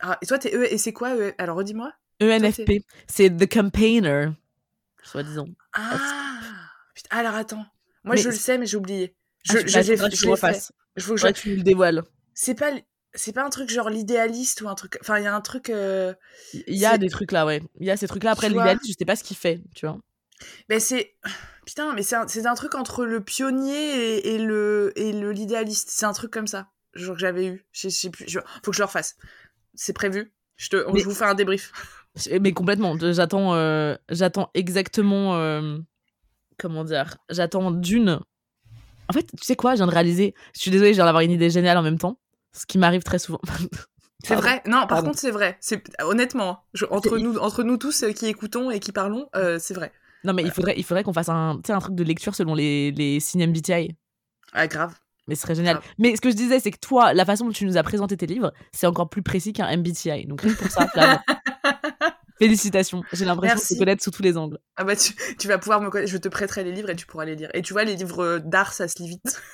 [0.00, 0.72] Ah, et toi, t'es E.
[0.72, 1.34] Et c'est quoi e...
[1.38, 1.92] Alors, redis-moi.
[2.22, 2.82] ENFP.
[3.06, 4.30] C'est The Campaigner
[5.06, 5.46] soi-disant.
[5.72, 6.40] Ah
[6.94, 7.66] Putain, alors attends.
[8.04, 9.16] Moi, je le sais, mais j'ai oublié.
[9.42, 10.72] Je, ah, je, je, je, je refasse.
[10.96, 12.02] Je veux que tu le dévoiles.
[12.34, 12.72] C'est pas,
[13.14, 14.98] c'est pas un truc genre l'idéaliste ou un truc.
[15.00, 15.70] Enfin, il y a un truc.
[15.70, 16.14] Euh,
[16.52, 17.62] il y a des trucs là, ouais.
[17.78, 18.32] Il y a ces trucs là.
[18.32, 19.98] Après, l'idéaliste, je sais pas ce qu'il fait, tu vois.
[20.68, 21.14] Mais c'est.
[21.66, 25.88] Putain, mais c'est un, un, truc entre le pionnier et, le et le l'idéaliste.
[25.90, 26.68] C'est un truc comme ça.
[26.94, 27.66] Genre que j'avais eu.
[27.72, 28.26] Je sais plus.
[28.62, 29.16] Faut que je le refasse.
[29.74, 30.32] C'est prévu.
[30.56, 31.72] Je, te, je vous fais un débrief.
[32.40, 32.96] Mais complètement.
[32.98, 35.36] J'attends, euh, j'attends exactement.
[35.36, 35.78] Euh,
[36.58, 38.20] comment dire J'attends d'une.
[39.08, 39.72] En fait, tu sais quoi?
[39.72, 40.34] Je viens de réaliser.
[40.54, 42.18] Je suis désolée, je viens d'avoir une idée géniale en même temps.
[42.52, 43.40] Ce qui m'arrive très souvent.
[44.24, 44.62] c'est vrai.
[44.66, 45.58] Non, par contre, c'est vrai.
[45.60, 49.92] C'est honnêtement, entre nous, entre nous tous euh, qui écoutons et qui parlons, c'est vrai.
[50.26, 52.90] Non, mais il faudrait, il faudrait qu'on fasse un, un truc de lecture selon les,
[52.90, 53.96] les signes MBTI.
[54.52, 54.94] Ah, grave.
[55.28, 55.80] Mais ce serait génial.
[55.98, 58.16] Mais ce que je disais, c'est que toi, la façon dont tu nous as présenté
[58.16, 60.26] tes livres, c'est encore plus précis qu'un MBTI.
[60.26, 60.88] Donc, rien pour ça,
[62.38, 63.02] Félicitations.
[63.12, 64.58] J'ai l'impression de te connaître sous tous les angles.
[64.76, 66.10] Ah bah, tu, tu, vas pouvoir me connaître.
[66.10, 67.48] Je te prêterai les livres et tu pourras les lire.
[67.54, 69.40] Et tu vois, les livres d'art, ça se lit vite.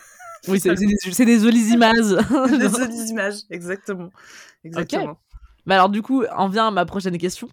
[0.49, 2.17] Oui, c'est des, des jolies images.
[2.59, 4.11] des jolies images, exactement.
[4.65, 5.17] Exactement.
[5.67, 7.49] Bah alors, du coup, en vient ma prochaine question.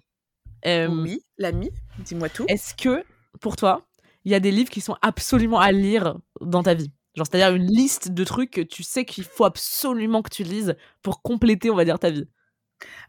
[0.65, 2.45] Oui, l'ami, dis-moi tout.
[2.47, 3.03] Est-ce que,
[3.39, 3.87] pour toi,
[4.25, 6.91] il y a des livres qui sont absolument à lire dans ta vie?
[7.15, 10.75] Genre, c'est-à-dire une liste de trucs que tu sais qu'il faut absolument que tu lises
[11.01, 12.27] pour compléter, on va dire, ta vie?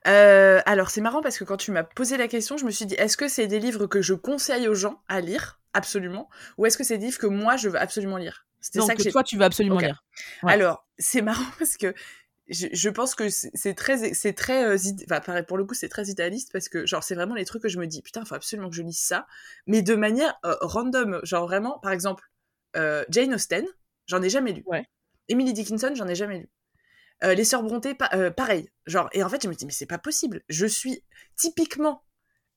[0.08, 2.86] Euh, alors, c'est marrant parce que quand tu m'as posé la question, je me suis
[2.86, 5.60] dit, est-ce que c'est des livres que je conseille aux gens à lire?
[5.74, 6.28] Absolument.
[6.58, 8.46] Ou est-ce que c'est des livres que moi, je veux absolument lire?
[8.60, 10.02] C'était ça que, toi, tu veux absolument lire.
[10.42, 11.94] Alors, c'est marrant parce que
[12.50, 14.76] je, pense que c'est très, c'est très, euh,
[15.10, 17.68] enfin, pour le coup, c'est très idéaliste parce que, genre, c'est vraiment les trucs que
[17.68, 19.26] je me dis, putain, il faut absolument que je lise ça,
[19.66, 21.20] mais de manière euh, random.
[21.22, 22.24] Genre, vraiment, par exemple,
[22.74, 23.66] Jane Austen,
[24.10, 24.64] J'en ai jamais lu.
[24.66, 24.84] Ouais.
[25.28, 26.48] Emily Dickinson, j'en ai jamais lu.
[27.22, 28.68] Euh, les sœurs Brontë, euh, pareil.
[28.86, 30.42] Genre, et en fait, je me dis, mais c'est pas possible.
[30.48, 31.04] Je suis
[31.36, 32.02] typiquement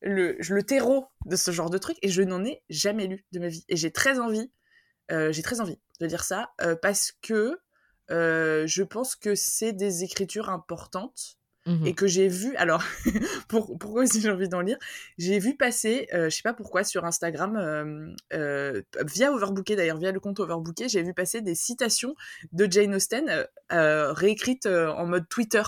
[0.02, 3.40] le, le terreau de ce genre de truc et je n'en ai jamais lu de
[3.40, 3.64] ma vie.
[3.70, 4.52] Et j'ai très envie,
[5.12, 7.60] euh, j'ai très envie de dire ça parce que
[8.10, 12.84] je pense que c'est des écritures importantes et mmh que j'ai vu, alors
[13.48, 14.78] pour, pourquoi aussi j'ai envie d'en lire,
[15.18, 19.98] j'ai vu passer, euh, je sais pas pourquoi, sur Instagram, euh, euh, via Overbooké d'ailleurs,
[19.98, 22.16] via le compte Overbooké, j'ai vu passer des citations
[22.52, 25.64] de Jane Austen réécrites en mode Twitter.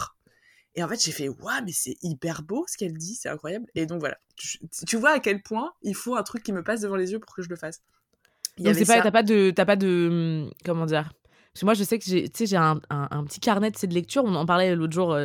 [0.77, 3.65] Et en fait, j'ai fait, waouh, mais c'est hyper beau ce qu'elle dit, c'est incroyable.
[3.75, 6.81] Et donc voilà, tu, vois à quel point il faut un truc qui me passe
[6.81, 7.81] devant les yeux pour que je le fasse.
[8.57, 11.13] Donc c'est pas, t'as pas de, pas de, hum, comment dire?
[11.55, 14.25] Parce que moi, je sais que j'ai, j'ai un, un, petit carnet de, lecture.
[14.25, 15.15] On en parlait l'autre jour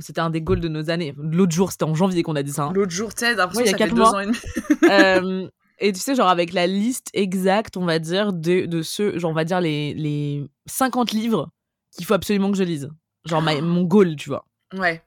[0.00, 1.14] c'était un des goals de nos années.
[1.16, 2.64] L'autre jour, c'était en janvier qu'on a dit ça.
[2.64, 2.72] Hein.
[2.74, 4.14] L'autre jour, tu sais, il y a quatre mois.
[4.14, 4.36] Ans et, demi.
[4.90, 9.16] euh, et tu sais, genre avec la liste exacte, on va dire, de, de ceux,
[9.16, 11.50] genre on va dire les, les 50 livres
[11.96, 12.90] qu'il faut absolument que je lise.
[13.24, 14.44] Genre mon goal, tu vois.
[14.76, 15.02] Ouais.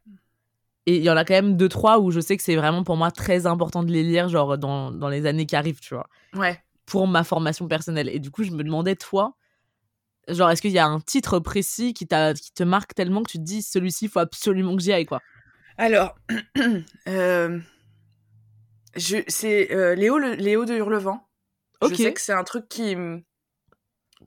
[0.86, 2.84] Et il y en a quand même deux, trois où je sais que c'est vraiment
[2.84, 5.94] pour moi très important de les lire, genre dans, dans les années qui arrivent, tu
[5.94, 6.08] vois.
[6.36, 6.62] Ouais.
[6.86, 8.10] Pour ma formation personnelle.
[8.10, 9.36] Et du coup, je me demandais, toi,
[10.28, 13.38] Genre, est-ce qu'il y a un titre précis qui, qui te marque tellement que tu
[13.38, 15.22] te dis celui-ci, il faut absolument que j'y aille, quoi?
[15.78, 16.16] Alors,
[17.08, 17.60] euh,
[18.96, 21.28] je, c'est euh, Léo, le, Léo de Hurlevent.
[21.88, 22.96] Je sais que c'est un truc qui,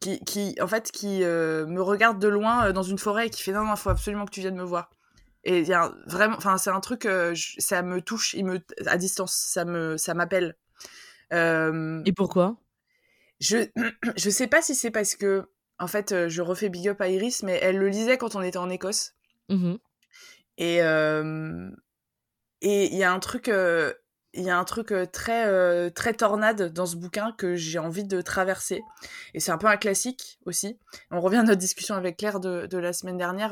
[0.01, 3.31] qui, qui, en fait, qui euh, me regarde de loin euh, dans une forêt et
[3.31, 4.91] qui fait non, non, il faut absolument que tu viennes me voir.
[5.45, 7.09] Et il y a vraiment, enfin, c'est un truc,
[7.59, 10.57] ça me touche, il me, à distance, ça me, ça m'appelle.
[11.31, 12.57] et pourquoi?
[13.39, 13.59] Je,
[14.17, 17.43] je sais pas si c'est parce que, en fait, je refais big up à Iris,
[17.43, 19.15] mais elle le lisait quand on était en Écosse.
[19.49, 19.75] Mmh
[20.59, 20.79] et
[22.62, 26.87] et il y a un truc, il y a un truc très très tornade dans
[26.87, 28.83] ce bouquin que j'ai envie de traverser.
[29.35, 30.79] Et c'est un peu un classique aussi.
[31.11, 33.51] On revient à notre discussion avec Claire de, de la semaine dernière,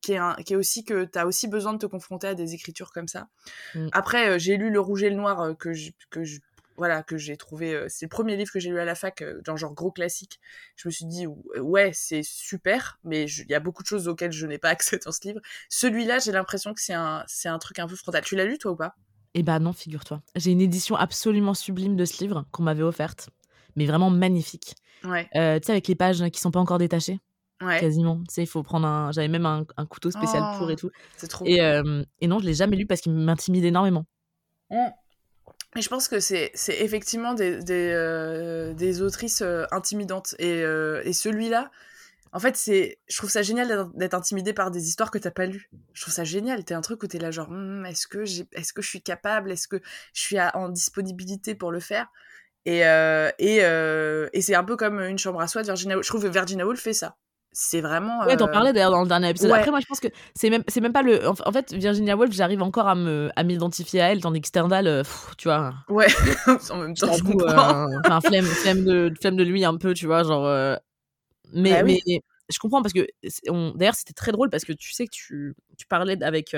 [0.00, 2.34] qui, est un, qui est aussi que tu as aussi besoin de te confronter à
[2.34, 3.26] des écritures comme ça.
[3.74, 3.88] Mmh.
[3.90, 6.38] Après, j'ai lu Le Rouge et le Noir que je, que je
[6.76, 9.22] voilà que j'ai trouvé euh, c'est le premier livre que j'ai lu à la fac
[9.22, 10.40] euh, dans genre gros classique
[10.76, 11.26] je me suis dit
[11.60, 14.98] ouais c'est super mais il y a beaucoup de choses auxquelles je n'ai pas accès
[15.04, 18.22] dans ce livre celui-là j'ai l'impression que c'est un c'est un truc un peu frontal
[18.24, 18.94] tu l'as lu toi ou pas?
[19.34, 23.30] Eh ben non figure-toi j'ai une édition absolument sublime de ce livre qu'on m'avait offerte
[23.76, 27.20] mais vraiment magnifique ouais euh, tu sais avec les pages qui sont pas encore détachées
[27.62, 27.78] Ouais.
[27.80, 28.18] quasiment.
[28.28, 29.12] Tu sais, il faut prendre un.
[29.12, 30.90] J'avais même un, couteau spécial pour et oh, tout.
[31.16, 31.46] C'est trop.
[31.46, 31.60] Et,
[32.20, 34.04] et non, je l'ai jamais lu parce qu'il m'intimide énormément.
[34.70, 34.90] Mmh.
[35.74, 40.34] Mais je pense que c'est effectivement des, des, euh, des autrices euh, intimidantes.
[40.38, 41.70] Et, euh, et celui-là,
[42.32, 45.46] en fait, c'est je trouve ça génial d'être intimidé par des histoires que t'as pas
[45.46, 45.68] lues.
[45.92, 46.64] Je trouve ça génial.
[46.64, 49.50] T'es un truc où t'es là genre, «Hmm, est-ce que, est que je suis capable?
[49.50, 49.80] Est-ce que
[50.12, 52.06] je suis en disponibilité pour le faire?
[52.66, 56.06] Et, et, et c'est un peu comme une chambre à soi de Virginia Woolf.
[56.06, 57.16] Je trouve que Virginia Woolf fait ça
[57.56, 58.24] c'est vraiment.
[58.24, 59.52] Ouais, t'en euh, parlais d'ailleurs dans le dernier épisode.
[59.52, 61.26] Après, moi, je pense que c'est même, c'est même pas le.
[61.26, 64.88] En fait, Virginia Woolf, j'arrive encore à me, à m'identifier à elle, tandis que Stendhal,
[64.88, 65.02] euh,
[65.38, 65.72] tu vois.
[65.88, 66.08] Ouais.
[66.70, 67.88] en même temps, je comprends.
[67.88, 70.78] Euh, enfin, flemme, flemme de, flemme de lui un peu, tu vois, genre.
[71.52, 72.00] Mais, bah mais
[72.50, 73.06] je comprends parce que
[73.76, 76.56] d'ailleurs, c'était très drôle parce que tu sais que tu, tu parlais avec.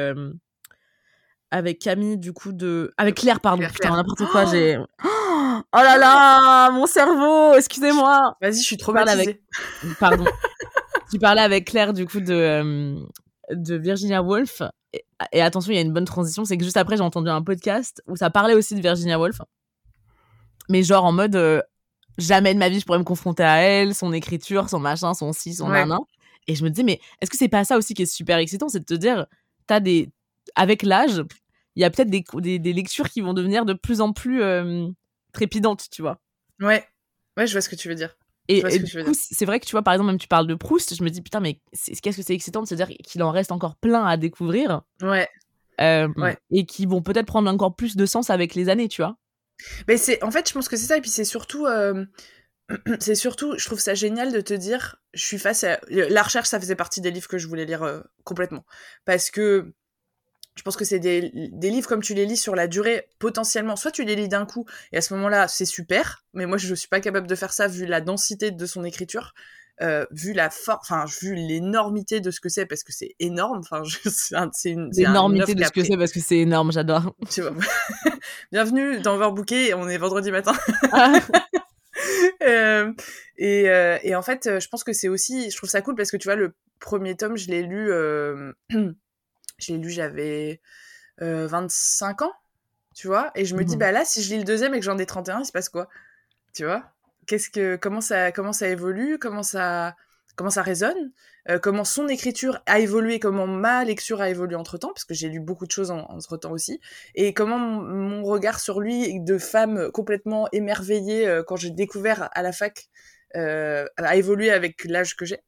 [1.51, 2.95] avec Camille, du coup, de.
[2.97, 3.67] Avec Claire, pardon.
[3.69, 4.79] Putain, n'importe quoi, j'ai.
[5.73, 8.37] Oh là là, mon cerveau, excusez-moi.
[8.41, 9.43] Vas-y, je suis trop mal avec.
[10.01, 10.25] Pardon.
[11.11, 13.01] Tu parlais avec Claire du coup de, euh,
[13.51, 14.63] de Virginia Woolf.
[15.33, 17.43] Et, attention, il y a une bonne transition, c'est que juste après j'ai entendu un
[17.43, 19.41] podcast où ça parlait aussi de Virginia Woolf.
[20.69, 21.63] Mais genre en mode euh,
[22.19, 25.33] jamais de ma vie je pourrais me confronter à elle, son écriture, son machin, son
[25.33, 25.85] ci, son ouais.
[26.49, 28.69] Et je me disais mais est-ce que c'est pas ça aussi qui est super excitant,
[28.69, 29.27] c'est de te dire
[29.67, 30.11] t'as des
[30.55, 31.23] avec l'âge,
[31.75, 34.89] il y a peut-être des, des, lectures qui vont devenir de plus en plus euh,
[35.33, 36.21] trépidantes, tu vois.
[36.61, 36.87] Ouais.
[37.37, 38.17] Ouais, je vois ce que tu veux dire.
[38.49, 40.95] Et, du coup, c'est vrai que tu vois, par exemple, même tu parles de Proust,
[40.95, 41.61] je me dis, putain, mais
[42.03, 44.83] qu'est-ce que c'est excitant de se dire qu'il en reste encore plein à découvrir.
[45.03, 45.29] Ouais.
[45.81, 46.09] Euh,
[46.51, 49.17] et qui vont peut-être prendre encore plus de sens avec les années, tu vois?
[49.89, 50.97] Mais c'est, en fait, je pense que c'est ça.
[50.97, 52.05] Et puis c'est surtout, euh,
[53.01, 56.49] c'est surtout, je trouve ça génial de te dire, je suis face à la recherche,
[56.49, 58.65] ça faisait partie des livres que je voulais lire euh, complètement,
[59.05, 59.73] parce que
[60.57, 63.77] je pense que c'est des, des, livres comme tu les lis sur la durée potentiellement.
[63.77, 66.75] Soit tu les lis d'un coup et à ce moment-là c'est super, mais moi je
[66.75, 69.35] suis pas capable de faire ça vu la densité de son écriture,
[69.83, 73.59] euh, vu la force, enfin vu l'énormité de ce que c'est parce que c'est énorme.
[73.59, 73.83] Enfin
[74.53, 77.15] c'est une l'énormité de ce que c'est parce que c'est énorme, j'adore.
[77.31, 77.53] Tu vois.
[78.53, 80.55] Bienvenue dans Overbooké, on est vendredi matin.
[80.91, 81.21] Ah.
[82.43, 82.93] euh,
[83.37, 86.11] et, euh, et, en fait, je pense que c'est aussi, je trouve ça cool parce
[86.11, 88.53] que tu vois, le premier tome, je l'ai lu euh,
[89.59, 90.61] je l'ai lu, j'avais
[91.19, 92.33] 25 ans,
[92.95, 93.31] tu vois.
[93.35, 94.99] Et je me dis, mmh bah là, si je lis le deuxième et que j'en
[94.99, 95.89] ai 31, il se passe quoi?
[96.55, 96.85] Tu vois?
[97.27, 99.19] Qu'est-ce que, comment, ça, comment ça évolue?
[99.19, 99.97] Comment ça,
[100.37, 101.13] comment ça résonne?
[101.63, 103.21] Comment son écriture a évolué?
[103.21, 104.93] Comment ma lecture a évolué entre-temps?
[104.93, 106.81] Parce que j'ai lu beaucoup de choses en, entre-temps aussi.
[107.15, 112.53] Et comment mon, regard sur lui, de femme complètement émerveillée quand j'ai découvert à la
[112.53, 112.89] fac,
[113.35, 115.41] a évolué avec l'âge que j'ai.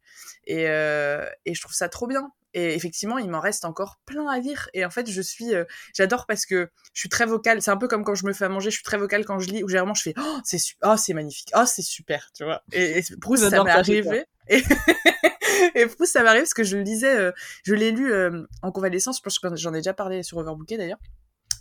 [0.47, 2.31] Et, et je trouve ça trop bien.
[2.55, 4.69] Et effectivement, il m'en reste encore plein à lire.
[4.73, 7.61] Et en fait, je suis, euh, j'adore parce que je suis très vocale.
[7.61, 9.39] C'est un peu comme quand je me fais à manger, je suis très vocale quand
[9.39, 12.45] je lis, où généralement je fais, oh, c'est oh, c'est magnifique, oh, c'est super, tu
[12.45, 12.63] vois.
[12.73, 14.25] Et, et Proust, ça m'est arrivé.
[14.49, 14.63] Et,
[15.75, 17.33] et Proust, ça m'arrive parce que je le lisais, euh,
[17.65, 19.19] je l'ai lu euh, en convalescence.
[19.19, 20.99] Je pense que j'en ai déjà parlé sur Overbooké d'ailleurs.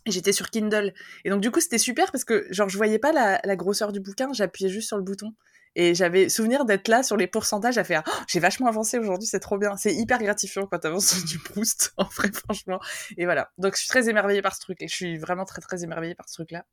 [0.05, 0.93] J'étais sur Kindle.
[1.25, 3.91] Et donc, du coup, c'était super parce que, genre, je voyais pas la, la grosseur
[3.91, 5.33] du bouquin, j'appuyais juste sur le bouton.
[5.75, 9.27] Et j'avais souvenir d'être là sur les pourcentages à faire oh, j'ai vachement avancé aujourd'hui,
[9.27, 9.77] c'est trop bien.
[9.77, 12.79] C'est hyper gratifiant quand t'avances du Proust, en vrai, franchement.
[13.17, 13.51] Et voilà.
[13.57, 16.15] Donc je suis très émerveillée par ce truc et je suis vraiment très très émerveillée
[16.15, 16.65] par ce truc-là.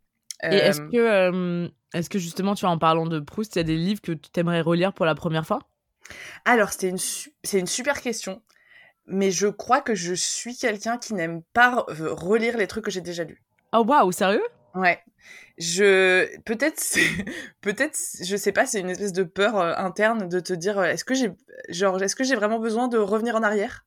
[0.42, 3.58] Et est-ce euh, que, euh, est-ce que justement, tu vois, en parlant de Proust, il
[3.58, 5.60] y a des livres que tu aimerais relire pour la première fois?
[6.44, 8.42] Alors, c'était une, c'est une super question.
[9.06, 13.00] Mais je crois que je suis quelqu'un qui n'aime pas relire les trucs que j'ai
[13.00, 13.42] déjà lus.
[13.72, 14.44] Oh waouh, sérieux?
[14.74, 14.98] Ouais
[15.58, 16.82] je peut-être
[17.60, 20.84] peut-être je sais pas c'est une espèce de peur euh, interne de te dire euh,
[20.84, 21.30] est-ce que j'ai
[21.68, 23.84] genre est-ce que j'ai vraiment besoin de revenir en arrière?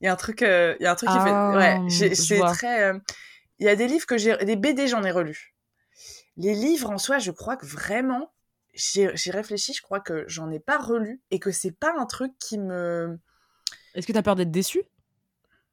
[0.00, 2.40] Il y a un truc il y a un truc qui fait ouais ah, c'est
[2.40, 2.92] très
[3.58, 5.54] il y a des livres que j'ai des BD j'en ai relus.
[6.36, 8.32] Les livres en soi, je crois que vraiment,
[8.72, 12.32] j'ai réfléchi, je crois que j'en ai pas relu et que c'est pas un truc
[12.38, 13.18] qui me.
[13.94, 14.82] Est-ce que tu as peur d'être déçu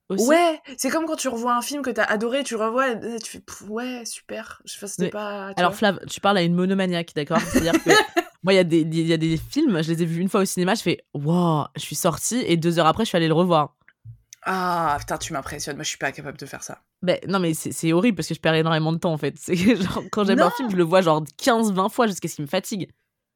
[0.10, 3.20] aussi Ouais, c'est comme quand tu revois un film que t'as adoré, tu revois, et
[3.20, 4.62] tu fais ouais, super.
[4.66, 5.52] Je sais, c'était pas.
[5.58, 7.42] Alors, Flav, tu parles à une monomaniaque, d'accord?
[7.42, 7.90] C'est-à-dire que
[8.44, 10.42] moi, il y, a des, y a des films, je les ai vus une fois
[10.42, 13.28] au cinéma, je fais wow, je suis sortie et deux heures après, je suis allée
[13.28, 13.76] le revoir.
[14.50, 15.76] Ah, putain, tu m'impressionnes.
[15.76, 16.82] Moi, je suis pas capable de faire ça.
[17.02, 19.36] Ben, non, mais c'est horrible parce que je perds énormément de temps en fait.
[19.54, 22.50] Genre, quand j'aime un film, je le vois genre 15-20 fois jusqu'à ce qu'il me
[22.50, 22.90] fatigue.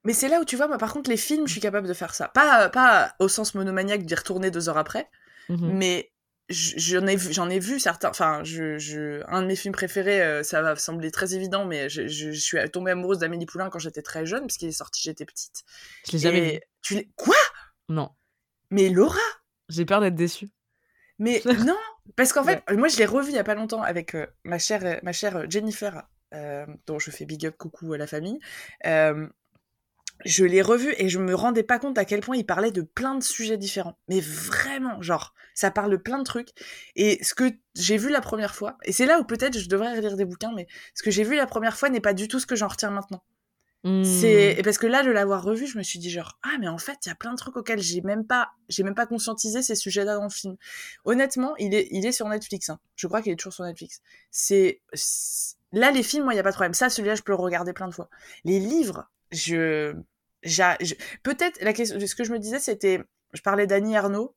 [0.06, 1.94] Mais c'est là où tu vois, moi, par contre, les films, je suis capable de
[1.94, 2.30] faire ça.
[2.30, 5.10] Pas, pas au sens monomaniaque d'y retourner deux heures après,
[5.50, 6.12] mmh mais
[6.52, 8.10] j'en ai, vu, ai vu certains.
[8.10, 11.90] Enfin, je, je, un de mes films préférés, euh, ça va sembler très évident, mais
[11.90, 15.02] je, je, suis tombée amoureuse d'Amélie Poulain quand j'étais très jeune, parce qu'il est sorti,
[15.04, 15.64] j'étais petite.
[16.08, 16.60] Je l'ai jamais vu.
[16.82, 17.36] Tu Quoi?
[17.90, 18.10] Non.
[18.70, 19.20] Mais Laura?
[19.70, 20.50] J'ai peur d'être déçue.
[21.20, 21.78] Mais non,
[22.16, 24.60] parce qu'en fait, moi je l'ai revu il y a pas longtemps avec euh, ma
[24.60, 26.04] chère, euh, ma chère Jennifer,
[26.88, 28.40] dont je fais big up coucou à la famille
[30.26, 32.82] je l'ai revu et je me rendais pas compte à quel point il parlait de
[32.82, 33.98] plein de sujets différents.
[34.08, 36.50] Mais vraiment, genre, ça parle de plein de trucs.
[36.96, 39.96] Et ce que j'ai vu la première fois, et c'est là où peut-être je devrais
[39.96, 42.40] relire des bouquins, mais ce que j'ai vu la première fois n'est pas du tout
[42.40, 43.24] ce que j'en retiens maintenant.
[43.84, 44.64] C'est hmm.
[44.64, 47.00] parce que là de l'avoir revu, je me suis dit genre ah mais en fait
[47.04, 49.74] il y a plein de trucs auxquels j'ai même pas j'ai même pas conscientisé ces
[49.74, 50.56] sujets-là dans le film.
[51.04, 52.70] Honnêtement, il est il est sur Netflix.
[52.70, 52.80] Hein.
[52.96, 54.02] Je crois qu'il est toujours sur Netflix.
[54.30, 54.82] C'est
[55.72, 56.76] là les films, moi il y a pas de problème.
[56.76, 58.08] Ça celui-là je peux le regarder plein de fois.
[58.44, 59.96] Les livres, je
[60.44, 63.02] peut-être la question, ce que je me disais, c'était,
[63.34, 64.36] je parlais d'Annie Arnaud.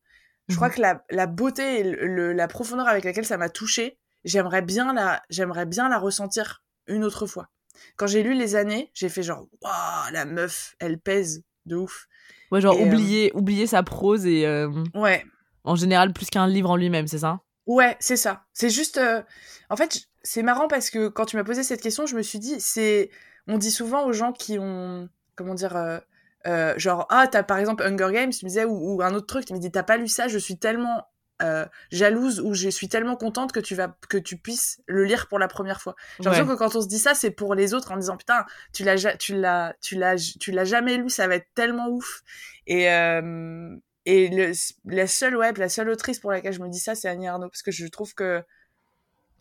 [0.48, 3.98] Je crois mmh que la, la beauté et la profondeur avec laquelle ça m'a touchée,
[4.24, 7.48] j'aimerais bien la, j'aimerais bien la ressentir une autre fois.
[7.96, 12.08] Quand j'ai lu les années, j'ai fait genre, waouh, la meuf, elle pèse de ouf.
[12.50, 14.46] Ouais, genre euh, oublier, oublier sa prose et.
[14.46, 15.24] Euh, ouais.
[15.64, 17.40] En général, plus qu'un livre en lui-même, c'est ça?
[17.66, 18.44] Ouais, c'est ça.
[18.52, 18.98] C'est juste.
[18.98, 19.22] Euh,
[19.70, 22.38] en fait, c'est marrant parce que quand tu m'as posé cette question, je me suis
[22.38, 23.10] dit, c'est.
[23.46, 25.98] On dit souvent aux gens qui ont comment dire, euh,
[26.46, 29.46] euh, genre, ah, t'as par exemple Hunger Games, tu me disais, ou, un autre truc,
[29.46, 31.06] tu me dis, t'as pas lu ça, je suis tellement
[31.42, 35.26] euh, jalouse ou je suis tellement contente que tu vas que tu puisses le lire
[35.26, 35.96] pour la première fois.
[36.18, 38.44] J'ai l'impression que quand on se dit ça, c'est pour les autres en disant putain,
[38.72, 42.22] tu l'as tu l'as tu l'as tu l'as jamais lu, ça va être tellement ouf.
[42.68, 44.52] Et euh, et le,
[44.84, 47.48] la seule web, la seule autrice pour laquelle je me dis ça, c'est Annie Arnaud
[47.48, 48.42] parce que je trouve que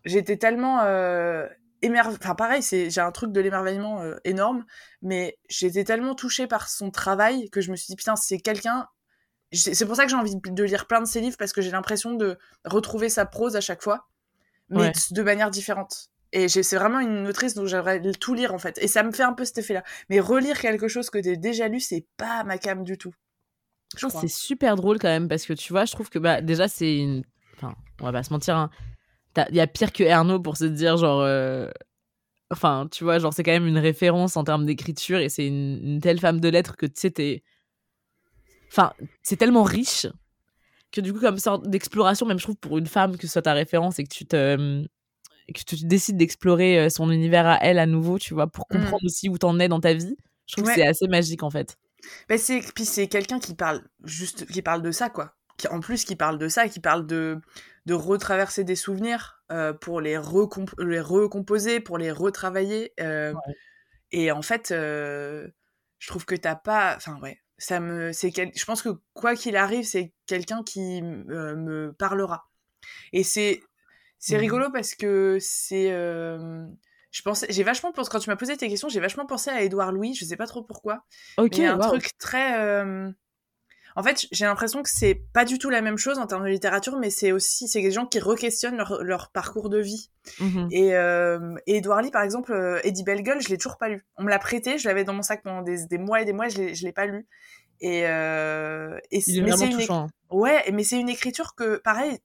[0.04, 0.80] j'étais tellement
[1.92, 4.66] enfin pareil, c'est j'ai un truc de l'émerveillement euh, énorme,
[5.02, 8.88] mais j'étais tellement touchée par son travail que je me suis dit putain, c'est quelqu'un
[9.54, 11.72] c'est pour ça que j'ai envie de lire plein de ses livres parce que j'ai
[11.72, 14.08] l'impression de retrouver sa prose à chaque fois,
[14.70, 16.10] mais de manière différente.
[16.32, 18.80] Et c'est vraiment une autrice dont j'aimerais tout lire en fait.
[18.80, 19.84] Et ça me fait un peu cet effet-là.
[20.10, 23.14] Mais relire quelque chose que j'ai déjà lu, c'est pas ma cam du tout.
[23.96, 26.98] C'est super drôle quand même parce que tu vois, je trouve que bah, déjà c'est
[26.98, 27.24] une.
[27.56, 28.72] Enfin, on va pas se mentir, hein,
[29.50, 31.70] il y a pire que Ernaud pour se dire genre euh,
[32.52, 36.00] enfin tu vois genre c'est quand même une référence en termes d'écriture et c'est une,
[36.02, 37.44] telle femme de lettres que tu sais t'es
[38.72, 40.08] enfin c'est tellement riche
[40.92, 43.42] que du coup comme sorte d'exploration même je trouve pour une femme que ce soit
[43.42, 44.86] ta référence et que tu te
[45.54, 48.76] que tu décides d'explorer euh, son univers à elle à nouveau tu vois pour mmh.
[48.76, 50.16] comprendre aussi où t'en es dans ta vie
[50.48, 51.78] je trouve que c'est assez magique en fait.
[52.28, 55.36] Bah c'est puis c'est quelqu'un qui parle juste qui parle de ça quoi.
[55.58, 57.40] Qui, en plus qui parle de ça qui parle de
[57.86, 60.20] de retraverser des souvenirs euh, pour les,
[60.80, 62.94] les, recomposer, pour les retravailler.
[63.00, 63.34] Euh,
[64.12, 65.48] et en fait, euh,
[66.00, 66.96] je trouve que t'as pas.
[66.96, 67.40] Enfin, ouais.
[67.58, 72.50] Ça me, c'est Je pense que quoi qu'il arrive, c'est quelqu'un qui me parlera.
[73.14, 73.62] Et c'est,
[74.18, 75.90] c'est mmh rigolo parce que c'est.
[75.90, 79.62] je pensais, j'ai vachement pensé, quand tu m'as posé tes questions, j'ai vachement pensé à
[79.62, 81.06] Édouard Louis, je sais pas trop pourquoi.
[81.38, 81.60] Ok.
[81.60, 82.84] un truc très
[83.96, 86.50] en fait, j'ai l'impression que c'est pas du tout la même chose en termes de
[86.50, 90.10] littérature, mais c'est aussi c'est des gens qui requestionnent leur, leur parcours de vie.
[90.40, 93.90] Mmh et, euh, et Edouard Lee, par exemple, euh, Eddie Bellegueule, je l'ai toujours pas
[93.90, 94.06] lu.
[94.18, 96.34] On me l'a prêté, je l'avais dans mon sac pendant des, des, mois et des
[96.34, 97.28] mois, je l'ai, je l'ai pas lu.
[97.82, 100.06] Et, euh, et Il est vraiment touchant.
[100.06, 100.10] Hein.
[100.32, 102.20] Ouais, mais c'est une écriture que, pareil,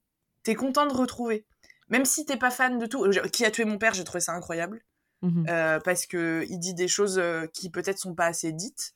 [0.44, 1.44] t'es content de retrouver.
[1.90, 3.08] Même si t'es pas fan de tout.
[3.32, 4.82] Qui a tué mon père, j'ai trouvé ça incroyable.
[5.20, 5.46] Mmh
[5.84, 7.20] parce que il dit des choses
[7.52, 8.94] qui peut-être sont pas assez dites.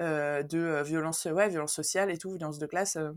[0.00, 2.96] Euh, de euh, violence, ouais, violence sociale et tout, violence de classe.
[2.96, 3.10] Euh.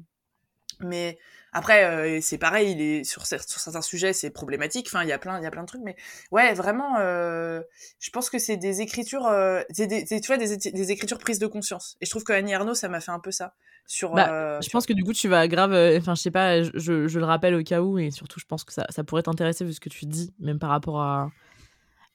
[0.79, 1.17] Mais
[1.53, 4.87] après, c'est pareil, il est sur, sur certains sujets, c'est problématique.
[4.89, 5.83] Enfin, il y a plein, il y a plein de trucs.
[5.83, 5.95] Mais
[6.31, 9.31] ouais, vraiment, je pense que c'est des écritures,
[9.69, 11.95] c'est des, tu vois, des, des, écritures prises de conscience.
[12.01, 13.53] Et je trouve que Annie Arnaud, ça m'a fait un peu ça.
[13.85, 15.73] Sur, bah, je pense que du coup, tu vas grave.
[15.99, 18.63] Enfin, je sais pas, je, je, le rappelle au cas où, et surtout, je pense
[18.63, 21.29] que ça, ça pourrait t'intéresser vu ce que tu dis, même par rapport à,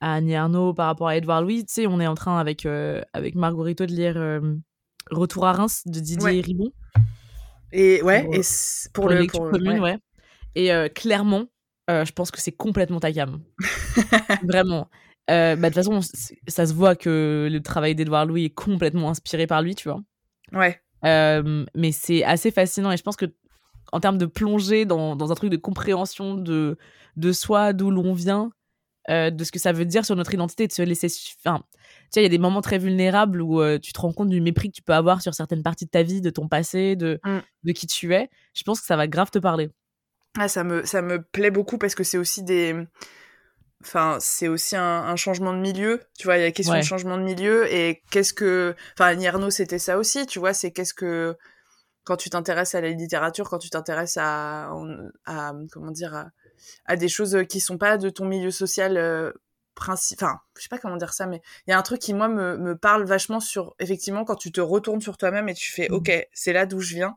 [0.01, 1.65] à Annie Arnaud, par rapport à Edouard Louis.
[1.65, 4.57] Tu sais, on est en train avec, euh, avec Margarito de lire euh,
[5.11, 6.73] Retour à Reims de Didier Ribon.
[7.73, 8.41] Et ouais, pour, et
[8.93, 9.99] pour, le pour, commune, ouais.
[10.55, 11.47] Et euh, clairement,
[11.89, 13.41] je pense que c'est complètement ta gamme.
[14.43, 14.89] Vraiment.
[15.27, 16.01] bah, de toute façon,
[16.47, 20.01] ça se voit que le travail d'Edouard Louis est complètement inspiré par lui, tu vois.
[20.53, 20.81] Ouais.
[21.03, 23.27] mais c'est assez fascinant et je pense que
[23.93, 26.77] en termes de plonger dans, dans un truc de compréhension de,
[27.17, 28.51] de soi, d'où l'on vient,
[29.09, 31.09] de ce que ça veut dire sur notre identité, de se laisser.
[31.45, 34.29] Enfin, tu sais, il y a des moments très vulnérables où tu te rends compte
[34.29, 36.97] du mépris que tu peux avoir sur certaines parties de ta vie, de ton passé,
[36.97, 37.39] de, mmh.
[37.65, 38.29] de qui tu es.
[38.55, 39.71] Je pense que ça va grave te parler.
[40.37, 42.77] Ah, ça me, ça me plaît beaucoup parce que c'est aussi des.
[43.83, 46.01] Enfin, c'est aussi un, changement de milieu.
[46.19, 48.75] Tu vois, il y a la question de changement de milieu et qu'est-ce que.
[48.99, 51.37] Enfin, Nierno, c'était ça aussi, tu vois, c'est qu'est-ce que.
[52.05, 54.71] Quand tu t'intéresses à la littérature, quand tu t'intéresses à,
[55.27, 55.53] à.
[55.73, 56.31] Comment dire à,
[56.97, 59.33] des choses qui sont pas de ton milieu social euh,
[59.75, 60.23] principe.
[60.23, 62.29] Enfin, je sais pas comment dire ça, mais il y a un truc qui, moi,
[62.29, 63.75] me, me parle vachement sur.
[63.79, 65.95] Effectivement, quand tu te retournes sur toi-même et tu fais, mmh.
[65.95, 67.17] OK, c'est là d'où je viens.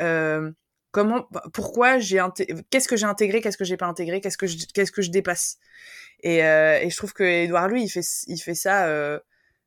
[0.00, 0.50] Euh,
[0.96, 2.22] comment pourquoi j'ai
[2.70, 5.10] qu'est-ce que j'ai intégré qu'est-ce que j'ai pas intégré qu'est-ce que je qu'est-ce que je
[5.10, 5.58] dépasse?
[6.22, 9.18] Et, euh, et je trouve que Edouard lui il fait il fait ça euh,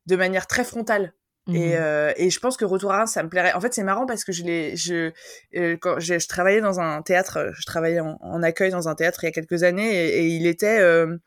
[0.07, 1.13] de manière très frontale
[1.53, 3.53] et, mmh euh, et je pense que Retour à Reims, ça me plairait.
[3.53, 5.11] En fait, c'est marrant parce que je l'ai, je,
[5.55, 8.95] euh, quand je, je, travaillais dans un théâtre, je travaillais en, en, accueil dans un
[8.95, 11.17] théâtre il y a quelques années et, et il était, euh,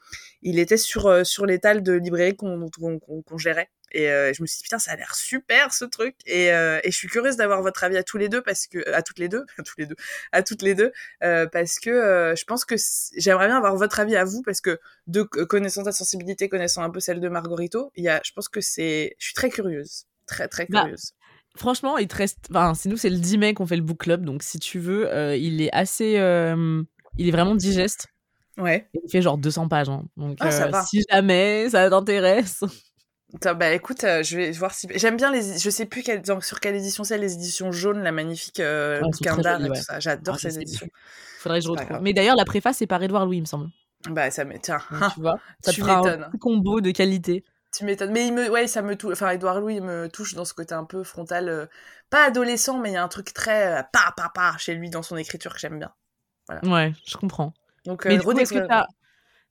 [0.43, 3.71] il était sur sur l'étal de librairie qu'on qu'on qu'on gérait.
[3.95, 6.17] Et je me suis dit putain, ça a l'air super ce truc.
[6.27, 9.03] Et, et je suis curieuse d'avoir votre avis à tous les deux parce que à
[9.03, 9.97] toutes les deux, à tous les deux,
[10.33, 12.75] à toutes les deux, parce que je pense que
[13.19, 16.91] j'aimerais bien avoir votre avis à vous parce que de connaissant ta sensibilité, connaissant un
[16.91, 20.07] peu celle de Margorito, il y a, je pense que c'est, je suis très curieuse
[20.27, 21.13] très très bah, curieuse.
[21.57, 22.39] franchement, il te reste.
[22.51, 24.79] Enfin, c'est nous, c'est le 10 mai qu'on fait le book club, donc si tu
[24.79, 26.19] veux, euh, il est assez.
[26.19, 26.83] Euh,
[27.19, 28.09] il est vraiment digeste.
[28.59, 28.89] Ouais.
[28.95, 29.89] Il fait genre 200 pages.
[29.89, 30.05] Hein.
[30.17, 30.85] Donc, ah, ça euh, va.
[30.85, 32.65] si jamais ça t'intéresse.
[33.57, 34.87] Bah écoute, je vais voir si.
[34.95, 35.59] J'aime bien les.
[35.59, 36.23] Je sais plus quelle...
[36.43, 39.25] sur quelle édition c'est, les éditions jaunes, la magnifique euh, et tout
[39.75, 40.01] ça.
[40.01, 40.87] J'adore ah, ces éditions.
[41.39, 42.01] Faudrait que je retrouve.
[42.03, 43.71] Mais d'ailleurs, la préface est par Edouard Louis, il me semble.
[44.11, 44.59] Bah ça me.
[44.59, 44.81] Tiens.
[45.15, 47.43] tu vois, ça te fera un combo de qualité.
[47.73, 48.13] Tu m'étonnes.
[48.13, 49.13] Mais il me, ouais, ça me touche.
[49.13, 51.67] Enfin, Edouard Louis me touche dans ce côté un peu frontal, euh,
[52.11, 54.91] pas adolescent, mais il y a un truc très euh, pa pa pa chez lui
[54.91, 55.93] dans son écriture que j'aime bien.
[56.49, 56.69] Voilà.
[56.69, 57.55] Ouais, je comprends.
[57.87, 58.87] Donc, mais euh, est-ce que t'as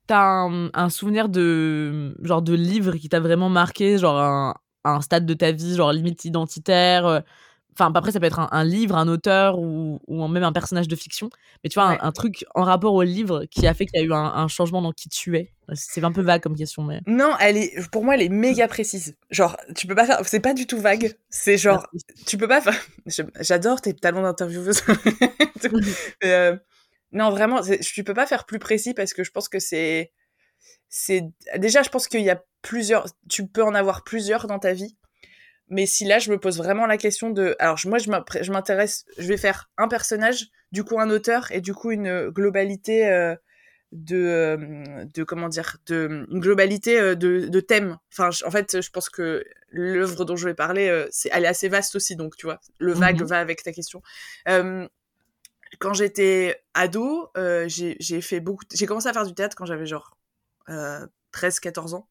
[0.10, 5.02] as un, un, souvenir de genre de livre qui t'a vraiment marqué, genre un, un,
[5.02, 7.24] stade de ta vie, genre limite identitaire,
[7.74, 10.96] Enfin, après, ça peut être un, livre, un auteur ou, ou, même un personnage de
[10.96, 11.30] fiction.
[11.64, 14.06] Mais tu vois, un, truc en rapport au livre qui a fait qu'il y a
[14.06, 15.54] eu un, changement dans qui tu es?
[15.74, 17.02] C'est un peu vague comme question, mais.
[17.08, 19.16] Non, elle est, pour moi, elle est méga précise.
[19.30, 20.26] Genre, tu peux pas faire.
[20.26, 21.16] C'est pas du tout vague.
[21.30, 21.88] C'est genre.
[22.26, 22.80] Tu peux pas faire.
[23.40, 24.84] J'adore tes talents d'intervieweuse.
[26.24, 26.58] euh,
[27.12, 30.12] non, vraiment, tu peux pas faire plus précis parce que je pense que c'est.
[30.90, 31.24] C'est.
[31.58, 33.06] Déjà, je pense qu'il y a plusieurs.
[33.30, 34.98] Tu peux en avoir plusieurs dans ta vie
[35.72, 37.56] mais si là, je me pose vraiment la question de...
[37.58, 39.06] Alors, moi, je m'intéresse...
[39.18, 43.36] Je vais faire un personnage, du coup un auteur, et du coup une globalité euh,
[43.92, 44.16] de...
[44.16, 45.24] Euh, de...
[45.24, 47.98] Comment dire de, Une globalité euh, de, de thèmes.
[48.12, 51.70] Enfin, en fait, je pense que l'œuvre dont je vais parler, c'est, elle est assez
[51.70, 53.28] vaste aussi, donc, tu vois, le vague mhm.
[53.28, 54.02] va avec ta question.
[54.46, 57.30] quand j'étais ado,
[57.68, 58.66] j'ai fait beaucoup...
[58.74, 60.18] J'ai commencé à faire du théâtre quand j'avais genre
[60.68, 62.08] 13-14 ans.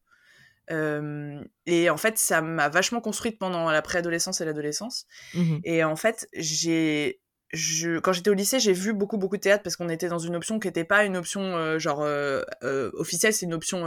[0.70, 5.06] Euh, et en fait, ça m'a vachement construite pendant la préadolescence et l'adolescence.
[5.34, 7.20] Mmh et en fait, j'ai
[7.52, 10.18] je, quand j'étais au lycée, j'ai vu beaucoup beaucoup de théâtre parce qu'on était dans
[10.18, 12.42] une option qui n'était pas une option euh, genre euh,
[12.94, 13.86] officielle, c'est une option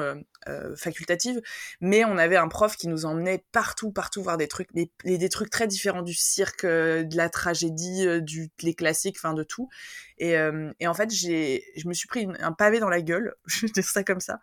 [0.76, 1.42] facultative,
[1.80, 5.30] mais on avait un prof qui nous emmenait partout partout voir des trucs, des, des
[5.30, 9.70] trucs très différents du cirque, de la tragédie, du les classiques, enfin de tout.
[10.18, 10.36] Et,
[10.80, 13.82] et en fait, j'ai je me suis pris un pavé dans la gueule, je vais
[13.82, 14.40] ça comme ça,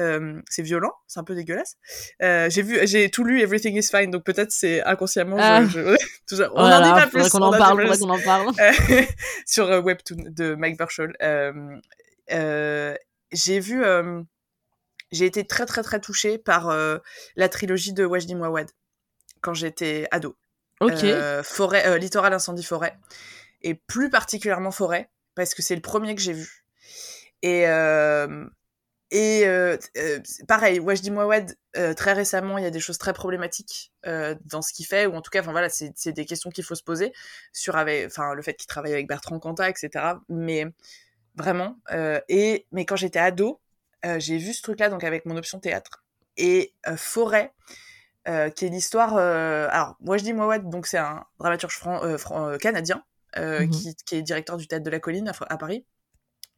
[0.00, 1.76] euh, c'est violent, c'est un peu dégueulasse.
[2.22, 5.36] Euh, j'ai vu, j'ai tout lu Everything is Fine, donc peut-être c'est inconsciemment.
[5.38, 5.64] Ah.
[5.64, 6.50] Je, tout ça.
[6.54, 7.28] On n'en dit pas plus.
[7.28, 8.52] qu'on en, parle, qu'on en parle.
[9.46, 11.14] sur euh, Webtoon de Mike Burchell.
[12.28, 13.84] j'ai vu,
[15.12, 16.76] j'ai été très très très touchée par
[17.36, 18.70] la trilogie de Wajdi Mouawad
[19.40, 20.36] quand j'étais ado.
[20.80, 21.04] Ok.
[21.44, 22.98] forêt, littoral, incendie, forêt,
[23.62, 26.64] et plus particulièrement forêt parce que c'est le premier que j'ai vu.
[27.42, 27.64] Et
[29.14, 33.12] et euh, euh, pareil, Wajdi Mouawad, euh, très récemment, il y a des choses très
[33.12, 36.50] problématiques euh, dans ce qu'il fait, ou en tout cas, enfin voilà, c'est des questions
[36.50, 37.12] qu'il faut se poser
[37.52, 40.16] sur avec, enfin le fait qu'il travaille avec Bertrand Cantat, etc.
[40.28, 40.66] Mais
[41.36, 43.60] vraiment, euh, et mais quand j'étais ado,
[44.18, 46.04] j'ai vu ce truc-là donc avec mon option théâtre
[46.36, 47.52] et Forêt,
[48.26, 49.16] qui est l'histoire.
[49.16, 51.80] alors Wajdi Mouawad, donc c'est un dramaturge
[52.60, 53.04] canadien
[53.36, 55.84] mmh qui, qui, est directeur du théâtre de la Colline à Paris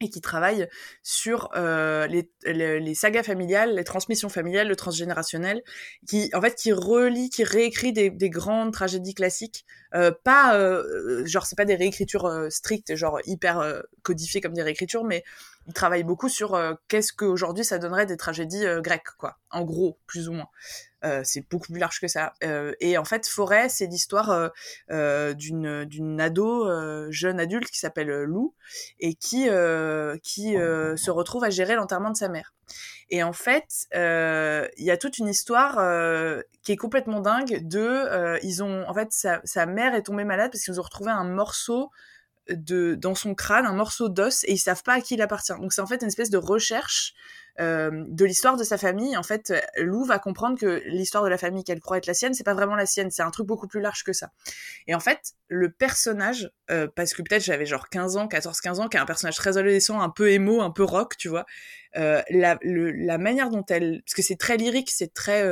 [0.01, 0.67] et qui travaille
[1.01, 5.63] sur euh, les, les, sagas familiales, les transmissions familiales, le transgénérationnel,
[6.07, 11.25] qui en fait qui relie, qui réécrit des, des grandes tragédies classiques, euh, pas euh,
[11.25, 15.23] genre c'est pas des réécritures euh, strictes, genre hyper euh, codifiées comme des réécritures, mais
[15.67, 19.37] il travaille beaucoup sur euh, qu'est-ce qu'aujourd'hui ça donnerait des tragédies euh, grecques, quoi.
[19.51, 20.47] En gros, plus ou moins.
[21.03, 22.33] Euh, c'est beaucoup plus large que ça.
[22.41, 24.51] et en fait, Forêt, c'est l'histoire
[24.89, 26.67] d'une d'une ado,
[27.11, 28.55] jeune adulte qui s'appelle Lou
[28.99, 29.47] et qui
[30.23, 32.55] qui se retrouve à gérer l'enterrement de sa mère.
[33.09, 35.75] Et en fait, il y a toute une histoire
[36.63, 37.59] qui est complètement dingue.
[37.61, 41.11] De, ils ont, en fait, sa, sa mère est tombée malade parce qu'ils ont retrouvé
[41.11, 41.91] un morceau
[42.49, 45.53] de dans son crâne un morceau d'os et ils savent pas à qui il appartient.
[45.59, 47.13] Donc c'est en fait une espèce de recherche
[47.59, 49.17] euh, de l'histoire de sa famille.
[49.17, 52.35] En fait, Lou va comprendre que l'histoire de la famille qu'elle croit être la sienne,
[52.35, 54.29] c'est pas vraiment la sienne, c'est un truc beaucoup plus large que ça.
[54.85, 58.87] Et en fait, le personnage, euh, parce que peut-être j'avais genre 15 ans, 14-15 ans,
[58.87, 61.45] qui est un personnage très adolescent, un peu émo, un peu rock, tu vois,
[61.95, 64.03] euh, la, la manière dont elle...
[64.05, 65.43] Parce que c'est très lyrique, c'est très...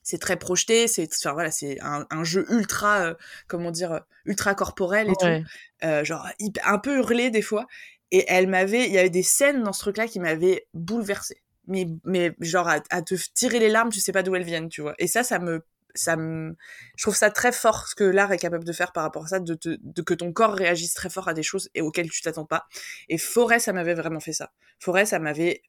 [0.00, 3.14] Euh, c'est très projeté, c'est enfin, voilà, c'est un, un, jeu ultra euh,
[3.48, 6.26] comment dire ultra corporel et tout, euh, genre
[6.64, 7.66] un peu hurlé des fois.
[8.12, 11.42] Et elle m'avait, il y avait des scènes dans ce truc-là qui m'avaient bouleversée.
[11.66, 14.80] Mais mais genre à, te tirer les larmes, tu sais pas d'où elles viennent, tu
[14.80, 14.94] vois.
[14.98, 16.56] Et ça, ça me ça me
[16.96, 19.28] je trouve ça très fort ce que l'art est capable de faire par rapport à
[19.28, 22.08] ça de, te, de que ton corps réagisse très fort à des choses et auxquelles
[22.08, 22.68] tu t'attends pas
[23.08, 25.62] et Forêt ça m'avait vraiment fait ça Forêt ça m'avait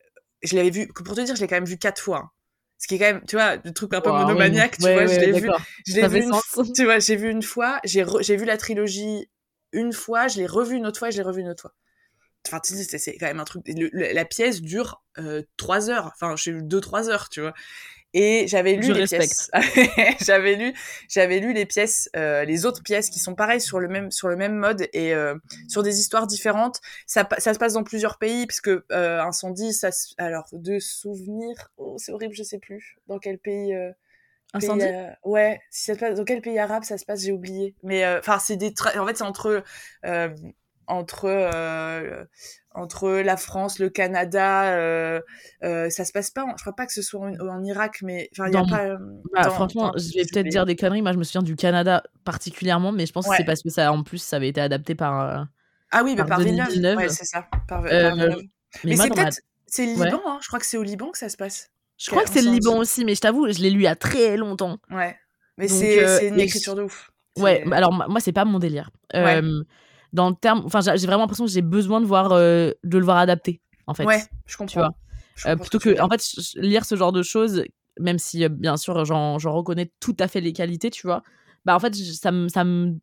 [0.44, 2.32] je l'avais vu pour te dire je l'ai quand même vu quatre fois hein
[2.82, 5.20] ce qui est quand même tu vois le truc un peu monomaniaque tu vois je
[5.20, 5.50] l'ai vu
[5.86, 9.30] je l'ai vu une, tu vois j'ai vu une fois j'ai j'ai vu la trilogie
[9.72, 11.76] une fois je l'ai revu une autre fois et je l'ai revu une autre fois.
[12.48, 13.64] Enfin tu sais c'est quand même un truc
[13.94, 16.08] la pièce dure euh, trois heures.
[16.08, 17.54] Enfin eu deux trois heures tu vois
[18.14, 19.50] et j'avais lu les pièces.
[20.22, 20.74] j'avais lu,
[21.08, 24.28] j'avais lu les pièces, euh, les autres pièces qui sont pareilles sur le même sur
[24.28, 25.36] le même mode et euh,
[25.68, 26.82] sur des histoires différentes.
[27.06, 31.96] Ça, ça se passe dans plusieurs pays puisque euh, incendie, ça, alors de souvenirs, oh,
[31.98, 33.74] c'est horrible, je sais plus dans quel pays.
[33.74, 33.92] Euh,
[34.54, 34.86] incendie?
[34.86, 37.76] Pays, ouais, si ça se passe dans quel pays arabe ça se passe, j'ai oublié.
[37.84, 39.64] Mais enfin, c'est des, en fait, c'est entre
[40.92, 42.24] entre euh,
[42.74, 45.20] entre la France, le Canada, euh,
[45.64, 46.46] euh, ça se passe pas.
[46.56, 48.98] je crois pas que ce soit en, Irak, mais enfin il y a pas.
[49.34, 51.02] Bah, franchement, je vais peut-être dire des conneries.
[51.02, 53.92] Moi, je me souviens du Canada particulièrement, mais je pense que c'est parce que ça,
[53.92, 55.48] en plus, ça avait été adapté par.
[55.92, 56.98] ah oui, par, par Villeneuve.
[56.98, 57.48] Ouais, c'est ça.
[57.68, 57.82] Par,
[58.86, 60.22] mais, c'est peut-être c'est le Liban.
[60.26, 60.40] Hein.
[60.42, 61.72] Je crois que c'est au Liban que ça se passe.
[61.98, 63.88] Je crois que c'est le Liban aussi, mais je t'avoue, je l'ai lu il y
[63.88, 64.78] a très longtemps.
[64.90, 65.18] Ouais.
[65.58, 67.12] Mais c'est une écriture de ouf.
[67.38, 68.92] Ouais, alors moi, c'est pas mon délire.
[69.14, 69.42] Ouais
[70.14, 73.04] dans le terme enfin j'ai vraiment l'impression que j'ai besoin de voir euh, de le
[73.04, 74.94] voir adapté en fait ouais je comprends tu vois
[75.48, 76.22] euh, plutôt que, en fait
[76.56, 77.64] lire ce genre de choses
[78.00, 81.24] même si euh, bien sûr j'en reconnais tout à fait les qualités tu vois
[81.66, 82.96] bah en fait ça me ça me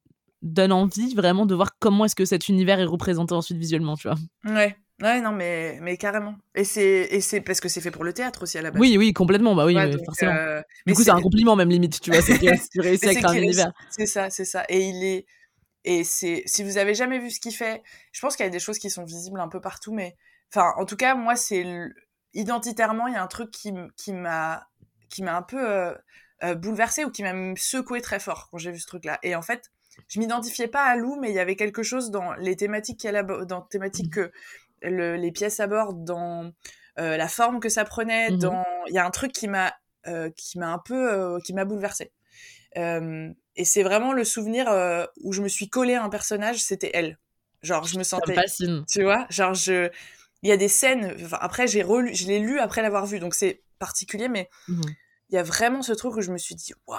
[0.42, 4.08] donne envie vraiment de voir comment est-ce que cet univers est représenté ensuite visuellement tu
[4.08, 6.34] vois ouais Ouais, non, mais, mais carrément.
[6.56, 8.80] Et c'est, et c'est parce que c'est fait pour le théâtre aussi à la base.
[8.80, 9.54] Oui, oui, complètement.
[9.54, 10.34] Bah oui, forcément.
[10.88, 12.20] du coup, c'est un compliment, même limite, tu vois.
[12.20, 12.32] C'est
[12.80, 13.72] réussi à un univers.
[13.90, 14.64] C'est ça, c'est ça.
[14.68, 15.26] Et il est,
[15.90, 17.82] et c'est, si vous avez jamais vu ce qu'il fait,
[18.12, 20.18] je pense qu'il y a des choses qui sont visibles un peu partout, mais,
[20.52, 21.64] enfin, en tout cas, moi, c'est,
[22.34, 24.68] identitairement, il y a un truc qui, qui m'a,
[25.08, 25.94] qui m'a un peu euh,
[26.44, 29.18] euh, bouleversé ou qui m'a secoué très fort quand j'ai vu ce truc-là.
[29.22, 29.70] Et en fait,
[30.08, 33.24] je m'identifiais pas à Lou, mais il y avait quelque chose dans les thématiques qu'elle
[33.46, 34.30] dans thématiques que
[34.82, 36.52] les pièces abordent, dans
[36.98, 39.74] euh, la forme que ça prenait, mmh dans, il y a un truc qui m'a,
[40.36, 42.12] qui m'a un peu, qui m'a bouleversé.
[43.58, 46.92] Et c'est vraiment le souvenir euh, où je me suis collée à un personnage, c'était
[46.94, 47.18] elle.
[47.62, 48.36] Genre, je me sentais.
[48.88, 49.90] Tu vois Genre, je.
[50.42, 51.16] Il y a des scènes.
[51.32, 54.80] après, j'ai relu, je l'ai lu après l'avoir vu, donc c'est particulier, mais mmh
[55.30, 56.98] il y a vraiment ce truc où je me suis dit, waouh,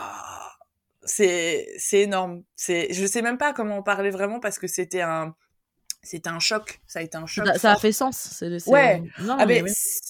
[1.03, 2.43] c'est c'est énorme.
[2.55, 5.35] C'est, je sais même pas comment en parler vraiment parce que c'était un
[6.03, 7.47] c'était un choc, ça a été un choc.
[7.57, 8.15] Ça, a fait sens.
[8.15, 9.03] C'est, ouais.
[9.21, 9.63] Non, ah, mais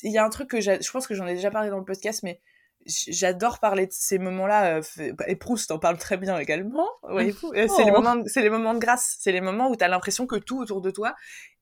[0.03, 1.85] il y a un truc que je pense que j'en ai déjà parlé dans le
[1.85, 2.41] podcast, mais
[2.89, 4.79] j'adore parler de ces moments-là.
[4.79, 6.87] Euh, et Proust en parle très bien également.
[7.09, 8.01] C'est les oh.
[8.01, 9.17] moments, c'est les moments de grâce.
[9.19, 11.15] C'est les moments où tu as l'impression que tout autour de toi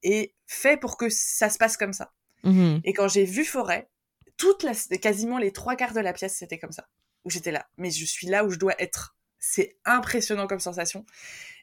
[0.03, 2.11] est fait pour que ça se passe comme ça.
[2.43, 3.89] Mmh et quand j'ai vu Forêt,
[4.37, 6.87] toute la, quasiment les trois quarts de la pièce, c'était comme ça.
[7.25, 7.67] Où j'étais là.
[7.77, 9.17] Mais je suis là où je dois être.
[9.39, 11.05] C'est impressionnant comme sensation.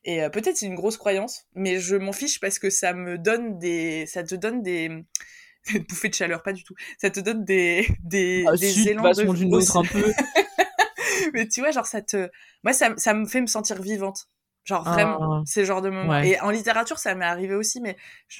[0.04, 3.18] Et euh, peut-être c'est une grosse croyance, mais je m'en fiche parce que ça me
[3.18, 5.04] donne des, ça te donne des,
[5.72, 6.74] une bouffée de chaleur, pas du tout.
[6.98, 10.12] Ça te donne des, des, ah, des élans de d'une autre un peu.
[11.34, 12.30] mais tu vois, genre, ça te,
[12.62, 14.26] moi, ça, ça me fait me sentir vivante.
[14.64, 15.42] Genre, vraiment, ah.
[15.44, 16.20] ces genres de moments.
[16.20, 17.96] Et en littérature, ça m'est arrivé aussi, mais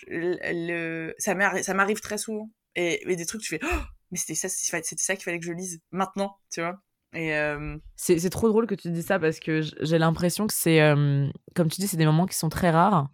[0.07, 2.51] le, ça m'arrive très souvent.
[2.77, 5.45] Et, et, des trucs, tu fais, oh, mais c'était ça, c'était ça qu'il fallait que
[5.45, 6.81] je lise maintenant, tu vois.
[7.15, 7.77] Et euh...
[7.97, 11.69] c'est trop drôle que tu dis ça parce que j'ai l'impression que c'est, euh, comme
[11.69, 13.09] tu dis, c'est des moments qui sont très rares.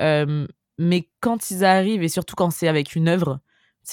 [0.00, 0.46] Euh,
[0.78, 3.40] mais quand ils arrivent, et surtout quand c'est avec une œuvre,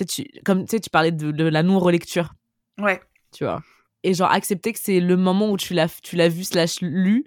[0.08, 2.34] tu, comme tu sais, tu parlais de, la non-relecture.
[2.80, 3.00] Ouais.
[3.32, 3.62] Tu vois.
[4.04, 7.26] Et genre, accepter que c'est le moment où tu l'as, tu l'as vu slash lu,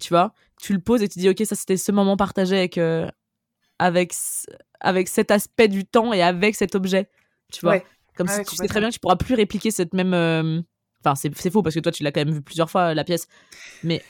[0.00, 0.34] tu vois.
[0.60, 3.08] Tu le poses et tu dis, ok, ça c'était ce moment partagé avec, euh,
[3.78, 4.12] avec,
[4.80, 7.08] avec cet aspect du temps et avec cet objet.
[7.52, 7.84] Tu vois Ouais.
[8.16, 10.12] Comme Ouais, si ouais, tu sais très bien que tu pourras plus répliquer cette même.
[10.12, 10.60] euh,
[11.02, 13.04] Enfin, c'est c'est faux parce que toi, tu l'as quand même vu plusieurs fois, la
[13.04, 13.26] pièce.
[13.82, 14.02] Mais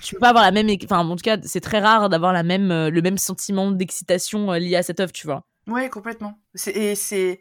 [0.00, 0.68] tu peux pas avoir la même.
[0.84, 4.52] Enfin, en tout cas, c'est très rare d'avoir la même, euh, le même sentiment d'excitation
[4.52, 5.44] euh, lié à cette œuvre, tu vois.
[5.66, 6.38] Ouais, complètement.
[6.74, 7.40] Et c'est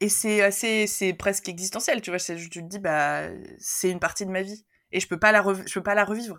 [0.00, 2.18] et c'est assez, c'est presque existentiel, tu vois.
[2.20, 3.22] Tu te dis, bah,
[3.58, 5.94] c'est une partie de ma vie et je peux pas la, rev- je peux pas
[5.94, 6.38] la revivre.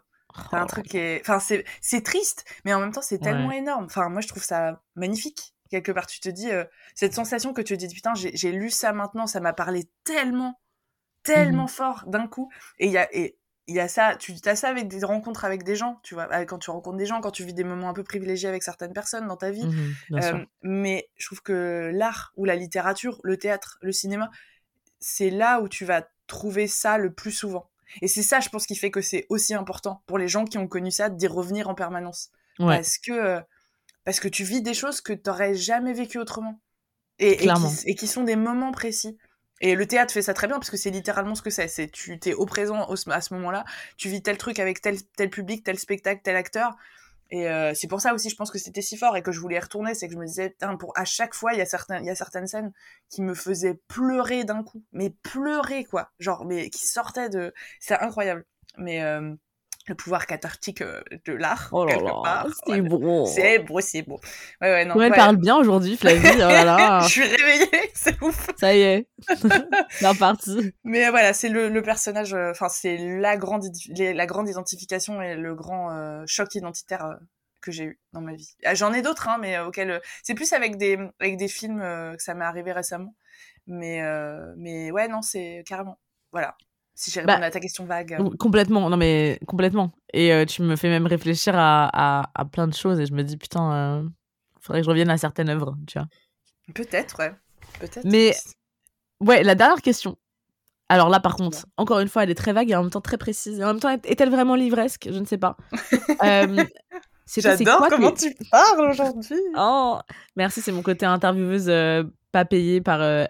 [0.50, 3.52] C'est un truc qui est, enfin, c'est, c'est triste, mais en même temps, c'est tellement
[3.52, 3.86] énorme.
[3.86, 5.54] Enfin, moi, je trouve ça magnifique.
[5.70, 6.64] Quelque part, tu te dis, euh,
[6.96, 10.60] cette sensation que tu te dis, putain, j'ai lu ça maintenant, ça m'a parlé tellement,
[11.24, 12.50] tellement fort d'un coup.
[12.80, 13.38] Et il y a, et
[13.70, 16.28] il y a ça, tu as ça avec des rencontres avec des gens, tu vois,
[16.46, 18.94] quand tu rencontres des gens, quand tu vis des moments un peu privilégiés avec certaines
[18.94, 19.70] personnes dans ta vie.
[20.08, 20.18] Sûr.
[20.18, 24.32] Euh, mais je trouve que l'art ou la littérature, le théâtre, le cinéma,
[25.00, 27.70] c'est là où tu vas trouver ça le plus souvent.
[28.02, 30.58] Et c'est ça, je pense, qui fait que c'est aussi important pour les gens qui
[30.58, 32.32] ont connu ça d'y revenir en permanence.
[32.58, 32.76] Ouais.
[32.76, 33.40] Parce que euh,
[34.04, 36.60] parce que tu vis des choses que tu n'aurais jamais vécues autrement.
[37.20, 37.70] Et, et, Clairement.
[37.70, 39.18] qui, et qui sont des moments précis.
[39.62, 41.68] Et le théâtre fait ça très bien parce que c'est littéralement ce que c'est.
[41.68, 43.66] C'est tu t'es au présent au- à ce moment-là,
[43.97, 46.76] tu vis tel truc avec tel tel public, tel spectacle, tel acteur.
[47.32, 49.39] Et euh, c'est pour ça aussi, je pense que c'était si fort et que je
[49.39, 51.99] voulais retourner, c'est que je me disais, pour à chaque fois, il y a certains,
[51.99, 52.72] il y a certaines scènes
[53.10, 57.99] qui me faisaient pleurer d'un coup, mais pleurer quoi, genre, mais qui sortaient de, c'est
[57.99, 58.45] incroyable.
[58.78, 59.36] Mais euh,
[59.90, 63.26] le pouvoir cathartique euh, de l'art, Oh là là, c'est beau.
[63.26, 64.20] c'est beau, c'est beau.
[64.62, 64.96] Ouais, ouais, non.
[64.96, 65.18] Ouais, elle ouais.
[65.18, 66.22] parle bien aujourd'hui, Flavie.
[66.36, 67.00] Oh là là.
[67.04, 68.48] je suis réveillée, c'est ouf.
[68.58, 69.08] Ça y est.
[69.90, 70.74] c'est reparti.
[70.84, 75.22] Mais voilà, c'est le, le personnage, euh, enfin, c'est la grande, les- la grande identification
[75.22, 77.16] et le grand euh, choc identitaire euh,
[77.62, 78.56] que j'ai eu dans ma vie.
[78.64, 79.92] Ah, J'en ai d'autres, hein, mais euh, auxquels.
[79.92, 83.16] euh, c'est plus avec des, avec des films euh, que ça m'est arrivé récemment.
[83.68, 86.00] Mais, euh, mais ouais, non, c'est carrément.
[86.32, 86.56] Voilà.
[87.02, 88.18] Si j'ai Bah, répondu à ta question vague.
[88.38, 89.93] Complètement, non mais complètement.
[90.14, 93.14] Et euh, tu me fais même réfléchir à, à, à plein de choses et je
[93.14, 94.04] me dis putain, euh,
[94.60, 96.08] faudrait que je revienne à certaines œuvres, tu vois.
[96.76, 97.32] Peut-être, ouais.
[97.80, 98.04] Peut-être.
[98.04, 98.36] Mais-
[99.22, 100.18] Ouais, la dernière question.
[100.89, 103.00] Alors là, par contre, encore une fois, elle est très vague et en même temps
[103.00, 103.60] très précise.
[103.60, 105.08] Et en même temps, est-elle vraiment livresque?
[105.10, 105.56] Je ne sais pas.
[106.24, 106.66] Euh,
[107.38, 109.38] J'adore comment tu parles aujourd'hui.
[109.56, 110.00] Oh,
[110.36, 113.24] merci, c'est mon côté intervieweuse euh, pas payée par euh,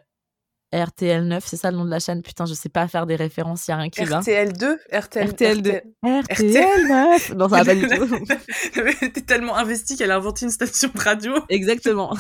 [0.74, 2.22] RTL9, c'est ça le nom de la chaîne?
[2.22, 4.20] Putain, je sais pas faire des références, y a rien qui va.
[4.20, 5.82] RTL2, RTL, RTL2.
[6.04, 8.26] RTL9 Non, ça va pas du tout.
[9.14, 11.34] T'es tellement investi qu'elle a inventé une station de radio.
[11.50, 12.16] Exactement.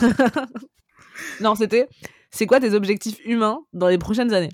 [1.42, 1.88] non, c'était
[2.32, 4.52] c'est quoi tes objectifs humains dans les prochaines années?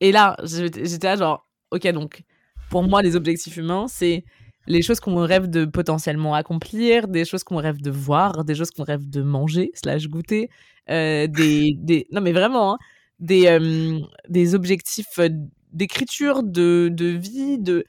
[0.00, 2.22] Et là, j'étais là genre OK donc
[2.70, 4.24] pour moi les objectifs humains, c'est
[4.66, 8.70] les choses qu'on rêve de potentiellement accomplir, des choses qu'on rêve de voir, des choses
[8.70, 10.48] qu'on rêve de manger slash goûter,
[10.90, 12.78] euh, des, des non mais vraiment hein,
[13.20, 13.98] des euh,
[14.28, 15.28] des objectifs euh,
[15.72, 17.84] d'écriture, de de vie, de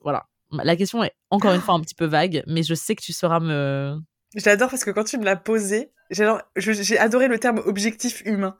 [0.00, 0.26] voilà.
[0.64, 3.12] La question est encore une fois un petit peu vague, mais je sais que tu
[3.12, 3.98] sauras me
[4.34, 8.56] J'adore parce que quand tu me l'as posé, je- j'ai adoré le terme objectif humain.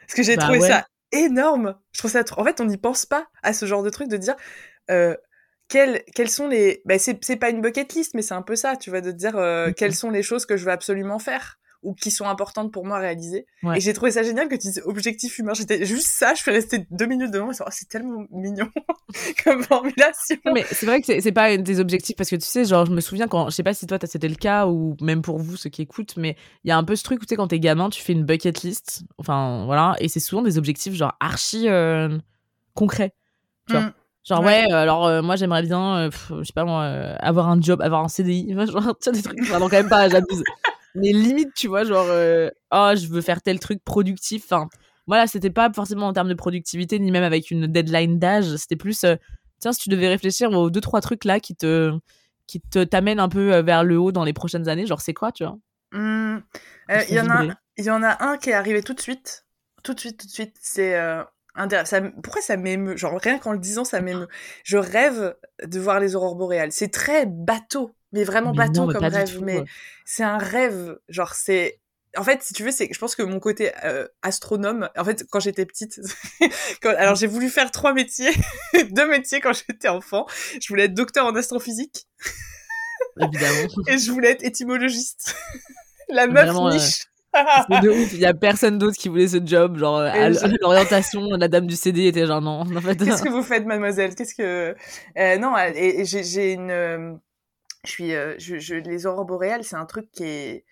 [0.00, 0.68] Parce que j'ai Bah trouvé ouais.
[0.68, 1.74] ça énorme.
[1.92, 2.40] Je trouve ça trop...
[2.40, 4.36] En fait, on n'y pense pas à ce genre de truc de dire
[4.90, 5.16] euh,
[5.68, 6.82] quels sont les.
[6.84, 9.36] Bah, c'est pas une bucket list, mais c'est un peu ça, tu vois, de dire
[9.36, 9.74] euh, Mhm.
[9.74, 12.96] quelles sont les choses que je veux absolument faire ou qui sont importantes pour moi
[12.96, 13.46] à réaliser.
[13.62, 13.76] Ouais.
[13.76, 15.52] Et j'ai trouvé ça génial que tu dises objectif humain.
[15.54, 18.68] J'étais juste ça, je suis restée deux minutes devant et Oh, c'est tellement mignon
[19.44, 20.36] comme formulation.
[20.44, 22.92] Non, mais c'est vrai que c'est- pas des objectifs parce que tu sais, genre, je
[22.92, 25.56] me souviens quand, je sais pas si toi c'était le cas ou même pour vous
[25.56, 27.48] ceux qui écoutent, mais il y a un peu ce truc où tu sais, quand
[27.48, 31.14] t'es gamin, tu fais une bucket list, enfin voilà, et c'est souvent des objectifs genre
[31.20, 32.18] archi euh,
[32.74, 33.14] concrets.
[33.68, 33.92] Tu vois.
[34.28, 34.64] Genre, Ouais.
[34.66, 37.48] ouais, euh, alors euh, moi j'aimerais bien, euh, pff, je sais pas moi, euh, avoir
[37.48, 40.08] un job, avoir un CDI, genre, tu vois, des trucs, enfin, non, quand même pas,
[40.08, 40.42] j'abuse.
[40.96, 42.06] Mais limite, tu vois, genre,
[42.72, 44.68] oh, je veux faire tel truc productif, enfin,
[45.06, 48.74] voilà, c'était pas forcément en termes de productivité, ni même avec une deadline d'âge, c'était
[48.76, 49.04] plus,
[49.60, 51.92] tiens, si tu devais réfléchir aux deux, trois trucs là qui te
[52.48, 55.30] qui te t'amènent un peu vers le haut dans les prochaines années, genre c'est quoi,
[55.32, 55.56] tu vois?
[55.92, 56.40] Il
[56.88, 57.54] y, font en a, vibrer.
[57.76, 59.44] il y en a un qui est arrivé tout de suite.
[59.82, 60.56] Tout de suite, tout de suite.
[60.60, 60.96] C'est
[61.84, 62.96] ça, Pourquoi ça m'émeut?
[62.96, 64.28] Genre, rien qu'en le disant, ça m'émeut.
[64.64, 65.34] Je rêve
[65.64, 66.72] de voir les aurores boréales.
[66.72, 69.34] C'est très bateau, mais vraiment Mais bateau non, comme rêve.
[69.38, 69.64] tout, Mais ouais.
[70.04, 70.98] c'est un rêve.
[71.08, 71.80] Genre, c'est.
[72.16, 75.24] En fait, si tu veux, c'est, je pense que mon côté euh, astronome, en fait,
[75.30, 76.00] quand j'étais petite,
[76.82, 78.30] quand- alors j'ai voulu faire trois métiers,
[78.90, 80.24] deux métiers quand j'étais enfant.
[80.60, 82.06] Je voulais être docteur en astrophysique
[83.20, 83.68] évidemment.
[83.88, 85.34] et je voulais être étymologiste.
[86.08, 87.06] La meuf Vraiment, niche.
[87.68, 91.20] C'est de ouf, il y a personne d'autre qui voulait ce job, genre à l'orientation,
[91.38, 92.96] la dame du CD était genre non, en fait.
[92.96, 94.14] Qu'est-ce que vous faites, mademoiselle?
[94.14, 94.74] Qu'est-ce que
[95.18, 97.12] Euh, non Et, et j'ai, une, euh,
[97.84, 100.64] je suis, euh, je, je- les aurores boréales, c'est un truc qui est,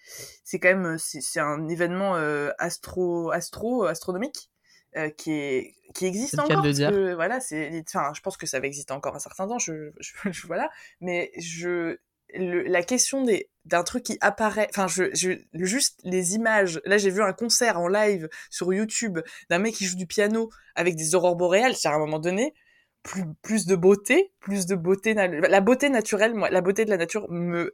[0.45, 4.51] c'est quand même, c'est, un événement euh, astro, astro, astronomique
[4.97, 6.63] euh, qui est, qui existe encore.
[6.63, 9.59] parce que, voilà, c'est, enfin, je pense que ça va exister encore un certain temps.
[9.59, 11.99] Je, je, je- voilà, mais je,
[12.37, 16.81] la question des d'un truc qui apparaît enfin je, je juste les images.
[16.85, 20.51] Là j'ai vu un concert en live sur YouTube d'un mec qui joue du piano
[20.75, 22.55] avec des aurores boréales à un moment donné
[23.03, 26.97] plus plus de beauté plus de beauté la beauté naturelle moi la beauté de la
[26.97, 27.71] nature me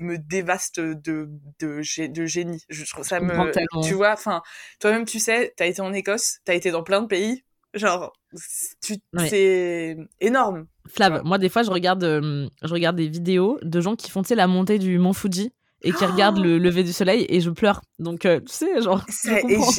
[0.00, 1.28] me dévaste de
[1.58, 2.64] de, de génie.
[2.68, 4.42] Je trouve ça me tu vois enfin
[4.78, 7.44] toi-même tu sais t'as été en Écosse t'as été dans plein de pays
[7.74, 8.12] genre
[8.82, 8.96] tu
[9.28, 13.96] c'est énorme Flav, moi des fois je regarde, euh, je regarde des vidéos de gens
[13.96, 17.40] qui font la montée du mont Fuji et qui regardent le lever du soleil et
[17.40, 17.82] je pleure.
[17.98, 19.04] Donc euh, tu sais, genre.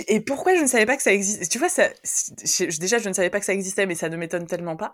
[0.08, 1.90] Et, pourquoi je ne savais pas que ça existait Tu vois, ça,
[2.80, 4.94] déjà je ne savais pas que ça existait, mais ça ne m'étonne tellement pas.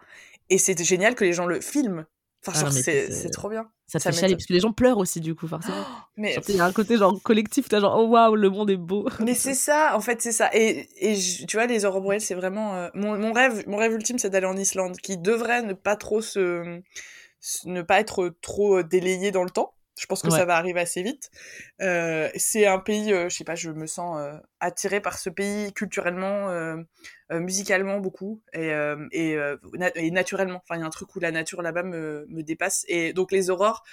[0.49, 2.05] Et c'est génial que les gens le filment.
[2.45, 3.69] Enfin, ah c'est trop bien.
[3.87, 5.85] Ça, te fait chialer, parce que les gens pleurent aussi, du coup, forcément.
[6.17, 8.77] mais il y a un côté genre collectif, t'as genre, oh waouh, le monde est
[8.77, 9.07] beau.
[9.19, 10.49] Mais c'est ça, en fait, c'est ça.
[10.53, 11.17] Et, et
[11.47, 12.75] tu vois, les aurores c'est vraiment.
[12.75, 15.95] Euh, mon, mon, rêve, mon rêve ultime, c'est d'aller en Islande, qui devrait ne pas
[15.95, 16.81] trop se.
[17.65, 19.72] ne pas être trop euh, délayé dans le temps.
[19.99, 21.29] Je pense que ça va arriver assez vite.
[21.81, 25.29] Euh, c'est un pays, euh, je sais pas, je me sens euh, attirée par ce
[25.29, 26.77] pays culturellement, euh,
[27.31, 28.71] euh, musicalement beaucoup et,
[29.11, 29.37] et,
[29.95, 30.61] et, naturellement.
[30.63, 32.85] Enfin, il y a un truc où la nature là-bas me, me, dépasse.
[32.87, 33.83] Et donc les aurores,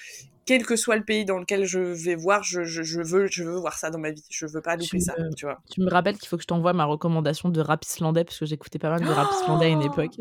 [0.46, 3.44] quel que soit le pays dans lequel je vais voir, je, je, je, veux, je
[3.44, 4.24] veux voir ça dans ma vie.
[4.30, 5.60] Je veux pas louper ça, tu vois.
[5.70, 8.46] Tu me rappelles qu'il faut que je t'envoie ma recommandation de rap islandais parce que
[8.46, 10.16] j'écoutais pas mal de rap islandais à une époque.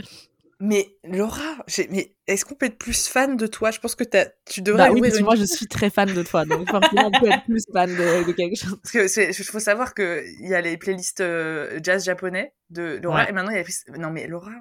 [0.62, 3.72] Mais Laura, mais est-ce qu'on peut être plus fan de toi?
[3.72, 4.04] Je pense que
[4.46, 4.90] tu devrais.
[4.90, 7.64] Bah oui, moi je suis très fan de toi, donc forcément on peut être plus
[7.72, 8.78] fan de, quelque chose.
[8.84, 13.00] Parce que il faut savoir que il y a les playlists euh, jazz japonais de
[13.02, 14.52] Laura et maintenant il y a non mais Laura,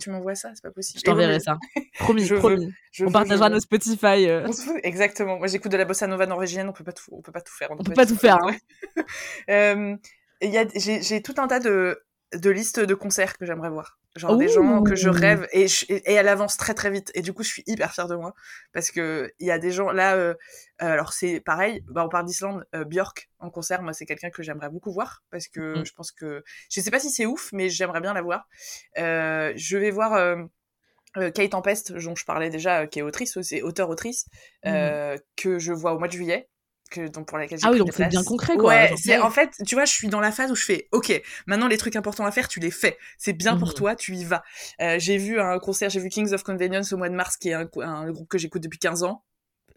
[0.00, 0.98] tu m'envoies ça, c'est pas possible.
[0.98, 1.58] Je t'enverrai ça.
[2.00, 2.72] Promis, promis.
[2.98, 4.28] on partagera nos Spotify.
[4.28, 4.48] Euh.
[4.82, 5.38] Exactement.
[5.38, 7.54] Moi j'écoute de la bossa nova norvégienne, on peut pas tout, on peut pas tout
[7.56, 7.68] faire.
[7.70, 8.38] On, peut, pas tout faire.
[8.42, 8.56] Hein.
[9.48, 9.96] euh,
[10.42, 12.02] y a, j'ai tout un tas de
[12.34, 13.99] de listes de concerts que j'aimerais voir.
[14.16, 17.12] Genre des gens que je rêve et, et, elle avance très très vite.
[17.14, 18.34] Et du coup, je suis hyper fière de moi
[18.72, 20.16] parce que il y a des gens là.
[20.16, 20.34] Euh,
[20.82, 21.84] euh, alors c'est pareil.
[21.86, 22.66] Bah, on parle d'Islande.
[22.74, 25.86] Euh, Björk en concert, moi c'est quelqu'un que j'aimerais beaucoup voir parce que mm.
[25.86, 26.42] je pense que
[26.72, 28.48] je sais pas si c'est ouf, mais j'aimerais bien la voir.
[28.96, 30.48] je vais voir.
[31.14, 34.26] Kate Tempest, dont je parlais déjà, qui est autrice, c'est auteur-autrice,
[34.64, 35.16] mm.
[35.36, 36.48] que je vois au mois de juillet
[36.90, 39.30] que donc pour laquelle j'ai ah oui donc c'est bien concret quoi ouais c'est en
[39.30, 41.96] fait tu vois je suis dans la phase où je fais ok maintenant les trucs
[41.96, 42.98] importants à faire tu les fais.
[43.18, 43.74] C'est bien pour mhm.
[43.74, 44.42] toi tu y vas.
[44.80, 47.50] Euh, j'ai vu un concert j'ai vu Kings of Convenience au mois de mars qui
[47.50, 49.24] est un, un groupe que j'écoute depuis 15 ans.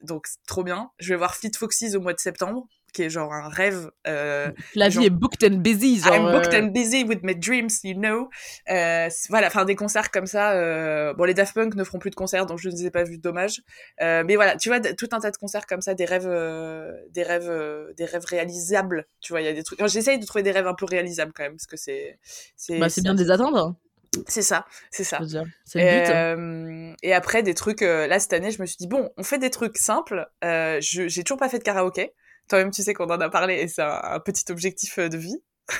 [0.01, 0.91] Donc c'est trop bien.
[0.99, 3.91] Je vais voir Fleet Foxes au mois de septembre qui est genre un rêve.
[4.07, 5.99] Euh, la vie est booked and busy.
[5.99, 8.29] Genre, I'm booked euh, and busy with my dreams, you know.
[8.69, 10.53] Euh, voilà, enfin des concerts comme ça.
[10.53, 11.13] Euh...
[11.13, 13.03] Bon, les Daft Punk ne feront plus de concerts, donc je ne les ai pas
[13.03, 13.61] vus, dommage.
[13.99, 16.29] Mais voilà, tu vois, tout un tas de concerts comme ça, des rêves,
[17.09, 17.51] des rêves,
[17.97, 19.07] des rêves réalisables.
[19.19, 19.85] Tu vois, il y a des trucs.
[19.87, 22.19] J'essaye de trouver des rêves un peu réalisables quand même, parce que c'est,
[22.55, 22.79] c'est.
[22.79, 23.75] Bah, c'est bien de les attendre.
[24.27, 25.19] C'est ça, c'est ça.
[25.65, 26.11] C'est le but.
[26.13, 27.81] Euh, et après, des trucs.
[27.81, 30.27] là, cette année, je me suis dit, bon, on fait des trucs simples.
[30.43, 32.13] Euh, j'ai toujours pas fait de karaoké.
[32.53, 35.35] Toi-même, tu sais qu'on en a parlé et c'est un, petit objectif euh, de vie.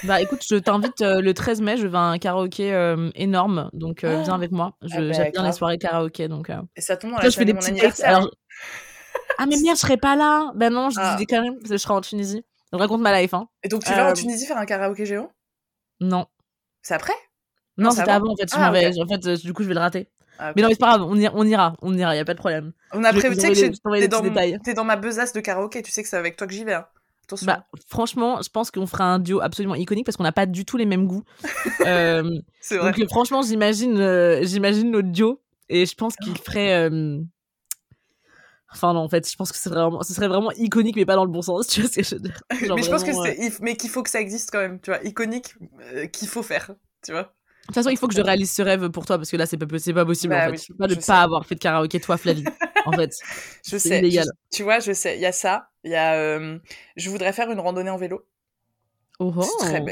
[0.05, 3.69] Bah écoute, je t'invite euh, le 13 mai, je vais à un karaoké euh, énorme,
[3.74, 4.34] donc viens ah.
[4.34, 4.76] avec moi.
[4.82, 6.49] Ah bah, j'aime bien les soirées karaoké, donc.
[6.76, 8.09] Et ça tombe dans la je fais des mon anniversaire.
[8.09, 8.32] Alors...
[9.38, 10.51] ah mais merde, je serai pas là.
[10.55, 11.15] Ben non, je ah.
[11.15, 12.43] dis quand même je serai en Tunisie.
[12.71, 13.36] Je raconte ma life.
[13.36, 13.47] Hein.
[13.61, 15.30] Et donc tu vas en Tunisie faire un karaoké géant?
[15.99, 16.26] Non.
[16.82, 17.13] C'est après?
[17.78, 18.32] Non, c'était avant?
[18.32, 18.99] en fait.
[18.99, 20.09] En fait, du coup, je vais le rater.
[20.39, 22.25] Ah, mais non, mais c'est pas grave, on, ira, on ira, on ira, y a
[22.25, 22.73] pas de problème.
[22.91, 24.21] On a prévu, tu sais que t'es dans,
[24.73, 26.73] dans ma besace de karaoké, tu sais que c'est avec toi que j'y vais.
[26.73, 26.86] Hein.
[27.25, 27.45] Attention.
[27.45, 30.65] Bah, franchement, je pense qu'on fera un duo absolument iconique parce qu'on n'a pas du
[30.65, 31.23] tout les mêmes goûts.
[31.86, 32.91] euh, c'est vrai.
[32.91, 36.89] Donc, franchement, j'imagine, euh, j'imagine notre duo et je pense qu'il ferait.
[36.89, 37.19] Euh...
[38.71, 41.05] Enfin non, en fait, je pense que ce serait vraiment, ce serait vraiment iconique, mais
[41.05, 41.67] pas dans le bon sens.
[41.73, 42.41] Tu vois ce que je veux dire
[42.75, 44.79] Mais je pense que c'est, mais qu'il faut que ça existe quand même.
[44.81, 45.55] Tu vois, iconique,
[45.93, 46.71] euh, qu'il faut faire.
[47.05, 47.34] Tu vois.
[47.64, 49.45] De toute façon, il faut que je réalise ce rêve pour toi parce que là,
[49.45, 49.72] c'est pas, pas
[50.05, 50.74] possible bah en fait.
[50.78, 52.43] pas de pas avoir fait de karaoké toi, Flavie.
[52.86, 53.18] en fait,
[53.66, 53.99] je sais.
[53.99, 54.28] Illégal.
[54.51, 55.16] tu vois, je sais.
[55.16, 55.70] Il y a ça.
[55.86, 56.16] Il y a.
[56.16, 56.59] Euh,
[56.97, 58.28] je voudrais faire une randonnée en vélo.
[59.20, 59.32] Oh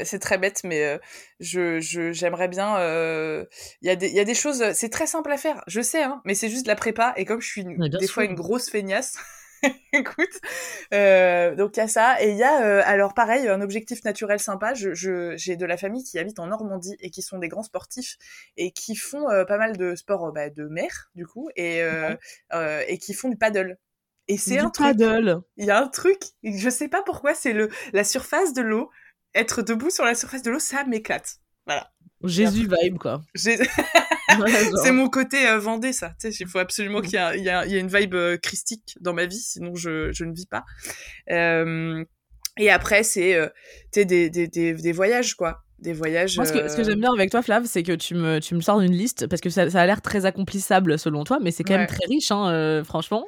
[0.04, 0.98] c'est très, bête, mais euh,
[1.40, 2.76] je j'aimerais bien.
[2.76, 3.46] Euh,
[3.80, 4.62] il y a des y a des choses.
[4.74, 5.62] C'est très simple à faire.
[5.66, 7.14] Je sais, hein, mais c'est juste de la prépa.
[7.16, 9.16] Et comme je suis des fois une grosse feignasse.
[9.92, 10.40] Écoute,
[10.92, 14.04] euh, donc il y a ça et il y a euh, alors pareil un objectif
[14.04, 14.74] naturel sympa.
[14.74, 18.16] Je j'ai de la famille qui habite en Normandie et qui sont des grands sportifs
[18.56, 21.80] et qui font euh, pas mal de sports bah, de mer du coup et
[22.52, 23.78] et qui font du paddle.
[24.28, 24.96] Et c'est un truc.
[25.56, 26.20] Il y a un truc.
[26.42, 28.90] Je sais pas pourquoi c'est le la surface de l'eau.
[29.34, 31.36] Être debout sur la surface de l'eau, ça m'éclate.
[31.66, 31.90] Voilà.
[32.24, 33.22] Jésus vibe quoi.
[34.82, 36.14] c'est mon côté euh, Vendée, ça.
[36.20, 38.96] Tu sais, il faut absolument qu'il y, ait y, a, y une vibe euh, christique
[39.00, 40.64] dans ma vie, sinon je, je ne vis pas.
[41.30, 42.04] Euh,
[42.58, 43.48] et après, c'est euh,
[43.92, 45.62] des, des, des, des, voyages, quoi.
[45.78, 46.36] Des voyages.
[46.36, 48.54] Moi, ce que, ce que j'aime bien avec toi, Flav, c'est que tu me, tu
[48.54, 51.50] me sors d'une liste, parce que ça, ça a l'air très accomplissable selon toi, mais
[51.50, 53.26] c'est quand même très riche, hein, franchement.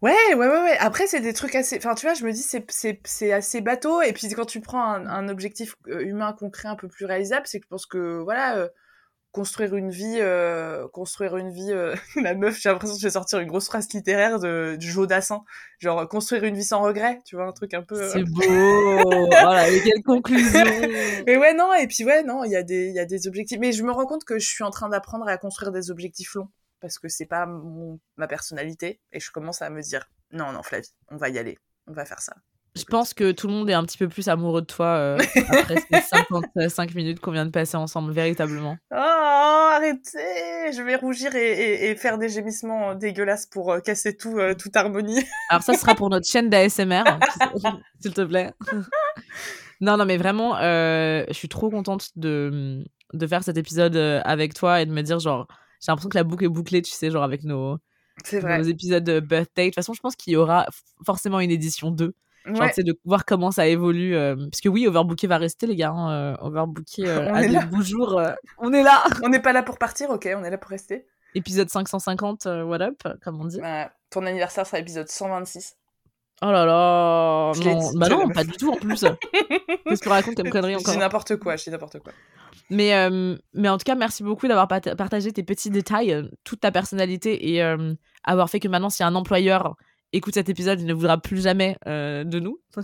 [0.00, 0.76] Ouais, ouais, ouais, ouais.
[0.78, 1.76] Après, c'est des trucs assez.
[1.76, 4.00] Enfin, tu vois, je me dis, c'est, assez bateau.
[4.02, 7.46] Et puis, quand tu prends un, un objectif euh, humain concret un peu plus réalisable,
[7.46, 8.68] c'est que je pense que, voilà, euh,
[9.32, 11.70] construire une vie, euh, construire une vie.
[11.72, 14.90] euh, la meuf, j'ai l'impression que je vais sortir une grosse phrase littéraire de, du
[14.90, 15.42] Jodassin.
[15.78, 18.00] Genre, construire une vie sans regret, tu vois, un truc un peu.
[18.00, 18.42] euh, C'est beau.
[18.46, 20.64] oh là, mais quelle conclusion.
[21.26, 23.26] Mais ouais, non, et puis ouais, non, il y, a des- il y a des
[23.28, 23.58] objectifs.
[23.60, 26.34] Mais je me rends compte que je suis en train d'apprendre à construire des objectifs
[26.34, 26.48] longs.
[26.80, 29.00] Parce que c'est pas mon, ma personnalité.
[29.12, 31.58] Et je commence à me dire, non, non, Flavie, on va y aller.
[31.86, 32.34] On va faire ça.
[32.76, 35.18] Je pense que tout le monde est un petit peu plus amoureux de toi euh,
[35.50, 38.76] après ces 55 minutes qu'on vient de passer ensemble, véritablement.
[38.92, 44.16] Oh, arrêtez Je vais rougir et, et- et faire des gémissements dégueulasses pour euh, casser
[44.16, 45.24] tout, euh, toute harmonie.
[45.50, 47.02] Alors ça sera pour notre chaîne d'ASMR,
[48.00, 48.52] s'il te plaît.
[49.80, 54.20] non, non, mais vraiment, euh, je suis trop contente de, de faire cet épisode euh,
[54.24, 55.46] avec toi et de me dire, genre,
[55.80, 57.78] j'ai l'impression que la boucle est bouclée, tu sais, genre avec nos,
[58.24, 58.58] C'est vrai.
[58.58, 59.64] nos épisodes de birthday.
[59.64, 60.66] De toute façon, je pense qu'il y aura
[61.04, 62.14] forcément une édition 2.
[62.54, 62.82] Genre, Ouais.
[62.84, 64.16] de voir comment ça évolue.
[64.16, 65.90] euh, parce que oui, Overbooké va rester, les gars.
[65.90, 67.30] hein, euh, Overbooké euh,
[67.60, 68.18] des beaux jours.
[68.18, 70.70] euh, on est là On n'est pas là pour partir, ok, on est là pour
[70.70, 71.06] rester.
[71.34, 73.60] Épisode 550, euh, what up, comme on dit.
[73.60, 75.76] Bah, ton anniversaire sera épisode 126.
[76.40, 79.04] Oh là là Je non, dit, Bah non, pas du tout en plus
[79.84, 80.94] Qu'est-ce que tu racontes comme connerie encore?
[80.94, 82.12] dis n'importe quoi, je dis n'importe quoi.
[82.70, 86.70] mais, euh, mais en tout cas, merci beaucoup d'avoir partagé tes petits détails, toute ta
[86.70, 87.92] personnalité et euh,
[88.22, 89.74] avoir fait que maintenant, si un employeur
[90.12, 92.60] écoute cet épisode, il ne voudra plus jamais euh, de nous.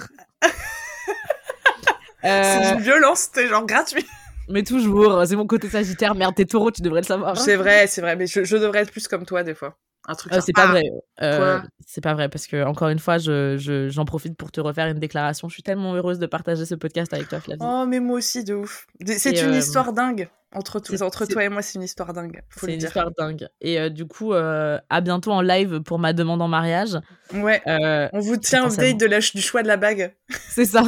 [2.27, 4.07] Euh, C'est une violence, t'es genre gratuit.
[4.49, 6.15] mais toujours, c'est mon côté sagittaire.
[6.15, 7.37] Merde, t'es taureau, tu devrais le savoir.
[7.37, 9.77] C'est vrai, c'est vrai, mais je, je devrais être plus comme toi des fois.
[10.07, 10.83] Un truc Euh, genre, c'est pas ah, vrai.
[11.23, 14.61] Euh, c'est pas vrai parce que encore une fois, je, je- j'en profite pour te
[14.61, 15.49] refaire une déclaration.
[15.49, 17.61] Je suis tellement heureuse de partager ce podcast avec toi, Flavie.
[17.63, 18.87] Oh, mais moi aussi, de ouf.
[19.07, 20.29] C'est une euh, histoire dingue.
[20.53, 22.41] Entre, tous- toi et moi, c'est une histoire dingue.
[22.55, 22.89] C'est une dire.
[22.89, 23.49] histoire dingue.
[23.61, 26.97] Et euh, du coup, euh, à bientôt en live pour ma demande en mariage.
[27.33, 27.61] Ouais.
[27.67, 30.15] Euh, On vous tient update de la, du choix de la bague.
[30.49, 30.85] c'est ça.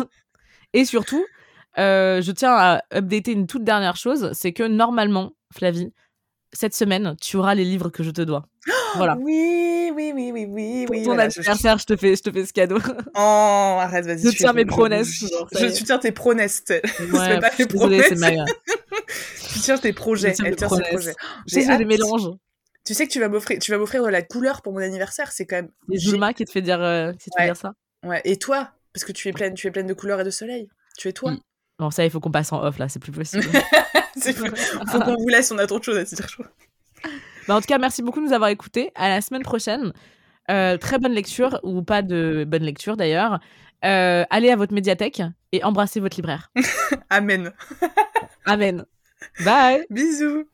[0.73, 1.25] Et surtout,
[1.77, 5.93] je tiens à updater une toute dernière chose, c'est que normalement, Flavie,
[6.53, 8.47] cette semaine, tu auras les livres que je te dois.
[8.95, 9.17] Voilà.
[9.21, 11.03] Oui, oui, oui, oui, oui, Pour oui.
[11.03, 12.79] ton voilà, je- anniversaire, je te fais, je te fais ce cadeau.
[13.15, 13.19] Oh,
[13.81, 14.23] arrête, vas-y.
[14.23, 16.65] Je suis tiens mes promesses, Je tiens tes promesses.
[16.65, 16.83] t'es-
[17.13, 18.51] Ouais, pas je suis les désolée, c'est promesses.
[19.53, 20.31] Tu tiens tes projets.
[20.31, 20.91] Je tiens Elle mes tient ses promesses.
[20.95, 21.15] projets.
[21.47, 21.81] J'ai hâte.
[21.87, 22.31] mélanges.
[22.85, 25.33] Tu sais que tu vas m'offrir, tu vas m'offrir de la couleur pour mon anniversaire.
[25.33, 25.71] C'est quand même.
[25.91, 27.73] Gé- Zulma qui te fait dire, euh, qui te fait dire ça.
[28.05, 28.21] Ouais.
[28.25, 30.69] Et toi, parce que tu es pleine, tu es pleine de couleurs et de soleil.
[30.97, 31.33] Tu es toi?
[31.33, 31.43] Oui.
[31.79, 33.45] Bon, ça, il faut qu'on passe en off là, c'est plus possible.
[34.19, 34.47] C'est fou.
[34.91, 35.51] Faut qu'on vous laisse.
[35.51, 36.27] On a trop de choses à se dire.
[37.49, 38.91] Bah, en tout cas, merci beaucoup de nous avoir écoutés.
[38.95, 39.93] À la semaine prochaine.
[40.51, 43.41] Euh, très bonne lecture, ou pas de bonne lecture d'ailleurs.
[43.85, 45.23] Euh, allez à votre médiathèque
[45.53, 46.51] et embrassez votre libraire.
[47.11, 47.53] Amen.
[48.47, 48.85] Amen.
[49.45, 49.87] Bye.
[49.91, 50.45] Bisous.